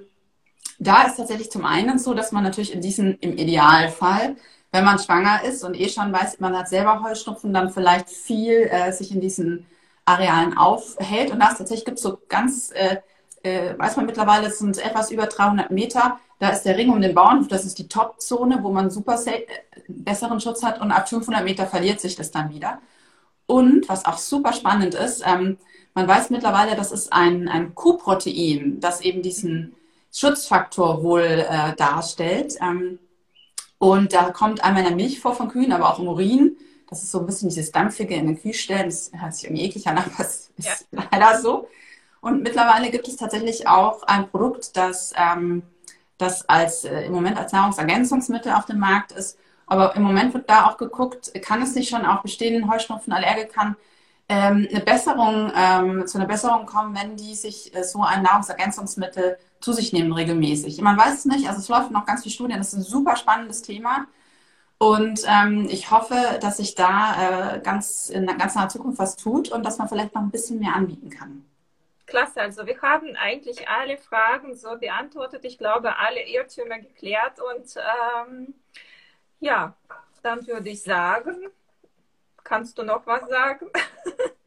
da 0.80 1.04
ist 1.04 1.18
tatsächlich 1.18 1.52
zum 1.52 1.66
einen 1.66 2.00
so, 2.00 2.14
dass 2.14 2.32
man 2.32 2.44
natürlich 2.44 2.74
in 2.74 2.82
diesem, 2.82 3.18
im 3.20 3.38
Idealfall, 3.38 4.38
wenn 4.72 4.86
man 4.86 4.98
schwanger 4.98 5.44
ist 5.44 5.64
und 5.64 5.80
eh 5.80 5.90
schon 5.90 6.14
weiß, 6.14 6.40
man 6.40 6.58
hat 6.58 6.70
selber 6.70 7.04
Heuschnupfen, 7.04 7.54
dann 7.54 7.70
vielleicht 7.70 8.10
viel 8.10 8.70
äh, 8.72 8.92
sich 8.92 9.12
in 9.12 9.20
diesen 9.20 9.66
Arealen 10.06 10.58
aufhält. 10.58 11.32
Und 11.32 11.40
das 11.40 11.58
tatsächlich 11.58 11.86
gibt 11.86 11.98
es 11.98 12.04
so 12.04 12.20
ganz, 12.30 12.72
äh, 12.72 12.98
äh, 13.44 13.78
weiß 13.78 13.98
man 13.98 14.06
mittlerweile, 14.06 14.48
es 14.48 14.60
sind 14.60 14.78
etwas 14.78 15.12
über 15.12 15.26
300 15.26 15.72
Meter. 15.72 16.20
Da 16.40 16.50
ist 16.50 16.64
der 16.64 16.78
Ring 16.78 16.90
um 16.90 17.02
den 17.02 17.14
Bauernhof, 17.14 17.48
das 17.50 17.66
ist 17.66 17.78
die 17.78 17.90
Top-Zone, 17.90 18.60
wo 18.62 18.72
man 18.72 18.90
super 18.90 19.20
äh, 19.26 19.46
besseren 19.88 20.40
Schutz 20.40 20.64
hat. 20.64 20.80
Und 20.80 20.92
ab 20.92 21.10
500 21.10 21.44
Meter 21.44 21.68
verliert 21.68 22.00
sich 22.00 22.16
das 22.16 22.32
dann 22.32 22.54
wieder. 22.54 22.80
Und 23.48 23.90
was 23.90 24.06
auch 24.06 24.18
super 24.18 24.54
spannend 24.54 24.94
ist, 24.96 25.24
ähm, 25.26 25.58
man 25.96 26.08
weiß 26.08 26.30
mittlerweile, 26.30 26.76
das 26.76 26.92
ist 26.92 27.12
ein, 27.12 27.50
ein 27.50 27.76
Q-Protein, 27.76 28.80
das 28.80 29.02
eben 29.02 29.24
diesen 29.24 29.76
Schutzfaktor 30.12 31.04
wohl 31.04 31.22
äh, 31.22 31.76
darstellt. 31.76 32.56
Ähm, 32.62 33.00
und 33.78 34.14
da 34.14 34.32
kommt 34.32 34.64
einmal 34.64 34.84
in 34.84 34.90
der 34.90 34.96
Milch 34.96 35.20
vor 35.20 35.36
von 35.36 35.50
Kühen, 35.50 35.72
aber 35.72 35.90
auch 35.90 36.00
im 36.00 36.08
Urin. 36.08 36.58
Das 36.90 37.04
ist 37.04 37.12
so 37.12 37.20
ein 37.20 37.26
bisschen 37.26 37.50
dieses 37.50 37.72
Dampfige 37.72 38.16
in 38.16 38.28
den 38.28 38.42
Kühlstellen. 38.42 38.86
Das 38.86 39.12
hört 39.14 39.34
sich 39.34 39.46
irgendwie 39.46 39.64
eklig 39.64 39.88
an, 39.88 39.98
aber 39.98 40.10
es 40.20 40.52
ist 40.58 40.88
ja. 40.92 41.04
leider 41.12 41.40
so. 41.40 41.68
Und 42.22 42.44
mittlerweile 42.44 42.90
gibt 42.90 43.08
es 43.08 43.16
tatsächlich 43.16 43.68
auch 43.68 44.04
ein 44.04 44.30
Produkt, 44.30 44.76
das, 44.76 45.14
ähm, 45.16 45.64
das 46.18 46.48
als, 46.50 46.84
äh, 46.84 47.04
im 47.04 47.14
Moment 47.14 47.38
als 47.38 47.54
Nahrungsergänzungsmittel 47.54 48.52
auf 48.52 48.66
dem 48.66 48.80
Markt 48.80 49.12
ist. 49.14 49.38
Aber 49.68 49.96
im 49.96 50.02
Moment 50.02 50.34
wird 50.34 50.50
da 50.50 50.66
auch 50.66 50.78
geguckt, 50.78 51.32
kann 51.44 51.62
es 51.62 51.76
nicht 51.76 51.90
schon 51.90 52.06
auch 52.06 52.24
bestehenden 52.24 52.70
Heuschnupfenallergikern 52.70 53.76
ähm, 54.28 54.68
eine 54.70 54.82
Besserung, 54.82 55.52
ähm, 55.56 56.08
zu 56.08 56.18
einer 56.18 56.28
Besserung 56.28 56.66
kommen, 56.66 56.96
wenn 56.96 57.16
die 57.16 57.36
sich 57.36 57.76
äh, 57.76 57.84
so 57.84 58.02
ein 58.02 58.24
Nahrungsergänzungsmittel 58.24 59.38
zu 59.60 59.74
sich 59.74 59.94
nehmen 59.94 60.14
regelmäßig. 60.14 60.82
Man 60.82 60.98
weiß 60.98 61.20
es 61.20 61.26
nicht, 61.26 61.48
also 61.48 61.60
es 61.60 61.68
läuft 61.68 61.92
noch 61.92 62.06
ganz 62.06 62.24
viele 62.24 62.34
Studien, 62.34 62.58
das 62.58 62.74
ist 62.74 62.80
ein 62.80 62.84
super 62.84 63.16
spannendes 63.16 63.62
Thema. 63.62 64.08
Und 64.78 65.26
ähm, 65.28 65.68
ich 65.70 65.92
hoffe, 65.92 66.40
dass 66.42 66.58
sich 66.58 66.74
da 66.74 67.56
äh, 67.56 67.60
ganz 67.60 68.10
in 68.10 68.26
ganz 68.26 68.56
naher 68.56 68.70
Zukunft 68.70 68.98
was 68.98 69.18
tut 69.18 69.52
und 69.52 69.64
dass 69.66 69.78
man 69.78 69.90
vielleicht 69.90 70.16
noch 70.16 70.22
ein 70.22 70.32
bisschen 70.32 70.60
mehr 70.60 70.74
anbieten 70.74 71.10
kann. 71.10 71.44
Klasse, 72.06 72.42
also 72.42 72.66
wir 72.66 72.82
haben 72.82 73.16
eigentlich 73.18 73.68
alle 73.68 73.98
Fragen 73.98 74.56
so 74.56 74.78
beantwortet. 74.78 75.44
Ich 75.44 75.58
glaube, 75.58 75.98
alle 75.98 76.26
Irrtümer 76.26 76.80
geklärt. 76.80 77.40
Und 77.40 77.76
ähm, 77.76 78.54
ja, 79.42 79.76
dann 80.24 80.48
würde 80.48 80.70
ich 80.70 80.82
sagen, 80.82 81.48
kannst 82.44 82.78
du 82.78 82.84
noch 82.84 83.06
was 83.06 83.28
sagen? 83.30 83.68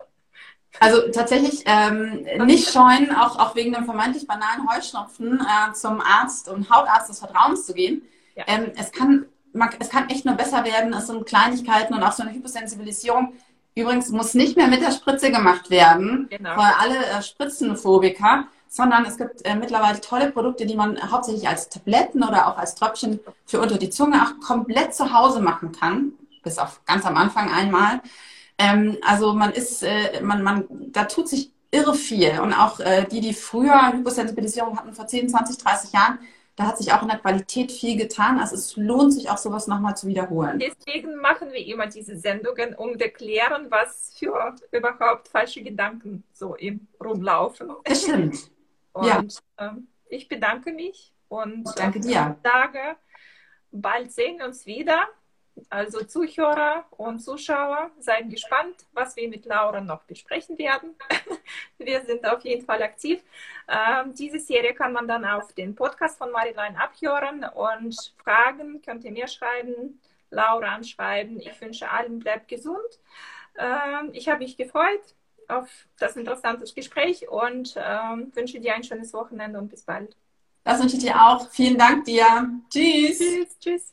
Also 0.80 1.02
tatsächlich 1.12 1.62
ähm, 1.66 2.26
nicht 2.46 2.70
scheuen, 2.70 3.14
auch, 3.14 3.38
auch 3.38 3.54
wegen 3.54 3.72
dem 3.72 3.84
vermeintlich 3.84 4.26
banalen 4.26 4.68
Heuschnupfen 4.68 5.40
äh, 5.40 5.72
zum 5.74 6.00
Arzt 6.00 6.48
und 6.48 6.70
Hautarzt 6.70 7.10
des 7.10 7.18
Vertrauens 7.18 7.66
zu 7.66 7.74
gehen. 7.74 8.02
Ja. 8.34 8.44
Ähm, 8.46 8.72
es, 8.76 8.90
kann, 8.90 9.26
man, 9.52 9.70
es 9.78 9.90
kann 9.90 10.08
echt 10.08 10.24
nur 10.24 10.34
besser 10.34 10.64
werden. 10.64 10.92
Es 10.94 11.06
sind 11.06 11.26
Kleinigkeiten 11.26 11.94
und 11.94 12.02
auch 12.02 12.12
so 12.12 12.22
eine 12.22 12.32
Hyposensibilisierung. 12.32 13.34
Übrigens 13.74 14.10
muss 14.10 14.34
nicht 14.34 14.56
mehr 14.56 14.68
mit 14.68 14.82
der 14.82 14.92
Spritze 14.92 15.30
gemacht 15.30 15.70
werden, 15.70 16.26
genau. 16.28 16.54
für 16.54 16.78
alle 16.78 17.06
äh, 17.06 17.22
Spritzenphobiker, 17.22 18.44
sondern 18.68 19.04
es 19.06 19.16
gibt 19.16 19.44
äh, 19.44 19.54
mittlerweile 19.54 20.00
tolle 20.00 20.30
Produkte, 20.30 20.66
die 20.66 20.76
man 20.76 20.98
hauptsächlich 21.10 21.48
als 21.48 21.68
Tabletten 21.68 22.22
oder 22.22 22.48
auch 22.48 22.58
als 22.58 22.74
Tröpfchen 22.74 23.20
für 23.46 23.60
unter 23.60 23.78
die 23.78 23.90
Zunge 23.90 24.22
auch 24.22 24.46
komplett 24.46 24.94
zu 24.94 25.12
Hause 25.12 25.40
machen 25.40 25.72
kann, 25.72 26.12
bis 26.42 26.58
auf 26.58 26.84
ganz 26.84 27.06
am 27.06 27.16
Anfang 27.16 27.50
einmal. 27.50 28.00
Ähm, 28.62 28.98
also 29.02 29.34
man 29.34 29.52
ist, 29.52 29.82
äh, 29.82 30.20
man, 30.22 30.42
man, 30.42 30.64
da 30.92 31.04
tut 31.04 31.28
sich 31.28 31.52
irre 31.70 31.94
viel. 31.94 32.38
Und 32.40 32.52
auch 32.52 32.80
äh, 32.80 33.06
die, 33.10 33.20
die 33.20 33.34
früher 33.34 33.92
Hyposensibilisierung 33.92 34.78
hatten, 34.78 34.92
vor 34.92 35.06
10, 35.06 35.28
20, 35.28 35.58
30 35.58 35.92
Jahren, 35.92 36.18
da 36.54 36.64
hat 36.64 36.78
sich 36.78 36.92
auch 36.92 37.02
in 37.02 37.08
der 37.08 37.18
Qualität 37.18 37.72
viel 37.72 37.96
getan. 37.96 38.38
Also 38.38 38.56
es 38.56 38.76
lohnt 38.76 39.14
sich 39.14 39.30
auch 39.30 39.38
sowas 39.38 39.66
nochmal 39.66 39.96
zu 39.96 40.06
wiederholen. 40.06 40.58
Deswegen 40.58 41.16
machen 41.16 41.50
wir 41.50 41.66
immer 41.66 41.86
diese 41.86 42.16
Sendungen, 42.16 42.74
um 42.74 42.92
zu 42.92 43.04
erklären, 43.04 43.66
was 43.70 44.14
für 44.18 44.54
überhaupt 44.70 45.28
falsche 45.28 45.62
Gedanken 45.62 46.24
so 46.32 46.54
im 46.54 46.86
rumlaufen. 47.02 47.70
Das 47.84 48.02
stimmt. 48.02 48.50
Und 48.92 49.06
ja. 49.06 49.24
ähm, 49.58 49.88
ich 50.10 50.28
bedanke 50.28 50.72
mich 50.72 51.14
und 51.30 51.66
danke 51.78 52.00
dir. 52.00 52.36
sage, 52.42 52.96
bald 53.70 54.12
sehen 54.12 54.36
wir 54.36 54.44
uns 54.44 54.66
wieder. 54.66 55.08
Also 55.68 56.04
Zuhörer 56.04 56.84
und 56.92 57.20
Zuschauer, 57.20 57.90
seien 57.98 58.30
gespannt, 58.30 58.86
was 58.92 59.16
wir 59.16 59.28
mit 59.28 59.44
Laura 59.44 59.80
noch 59.80 60.02
besprechen 60.02 60.58
werden. 60.58 60.94
wir 61.78 62.04
sind 62.04 62.26
auf 62.26 62.42
jeden 62.42 62.64
Fall 62.64 62.82
aktiv. 62.82 63.22
Ähm, 63.68 64.14
diese 64.14 64.38
Serie 64.38 64.74
kann 64.74 64.92
man 64.92 65.06
dann 65.08 65.24
auf 65.24 65.52
den 65.52 65.74
Podcast 65.74 66.18
von 66.18 66.30
Marilein 66.30 66.76
abhören 66.76 67.44
und 67.44 68.14
Fragen 68.22 68.80
könnt 68.82 69.04
ihr 69.04 69.12
mir 69.12 69.28
schreiben, 69.28 70.00
Laura 70.30 70.74
anschreiben. 70.74 71.38
Ich 71.40 71.60
wünsche 71.60 71.90
allen, 71.90 72.18
bleibt 72.18 72.48
gesund. 72.48 72.98
Ähm, 73.58 74.10
ich 74.12 74.28
habe 74.28 74.38
mich 74.38 74.56
gefreut 74.56 75.02
auf 75.48 75.68
das 75.98 76.16
interessante 76.16 76.64
Gespräch 76.72 77.28
und 77.28 77.74
ähm, 77.76 78.32
wünsche 78.34 78.60
dir 78.60 78.74
ein 78.74 78.84
schönes 78.84 79.12
Wochenende 79.12 79.58
und 79.58 79.68
bis 79.68 79.82
bald. 79.82 80.16
Das 80.64 80.80
wünsche 80.80 80.96
ich 80.96 81.02
dir 81.02 81.20
auch. 81.20 81.48
Vielen 81.50 81.76
Dank 81.76 82.04
dir. 82.04 82.48
Tschüss. 82.70 83.18
Tschüss. 83.18 83.58
Tschüss. 83.58 83.92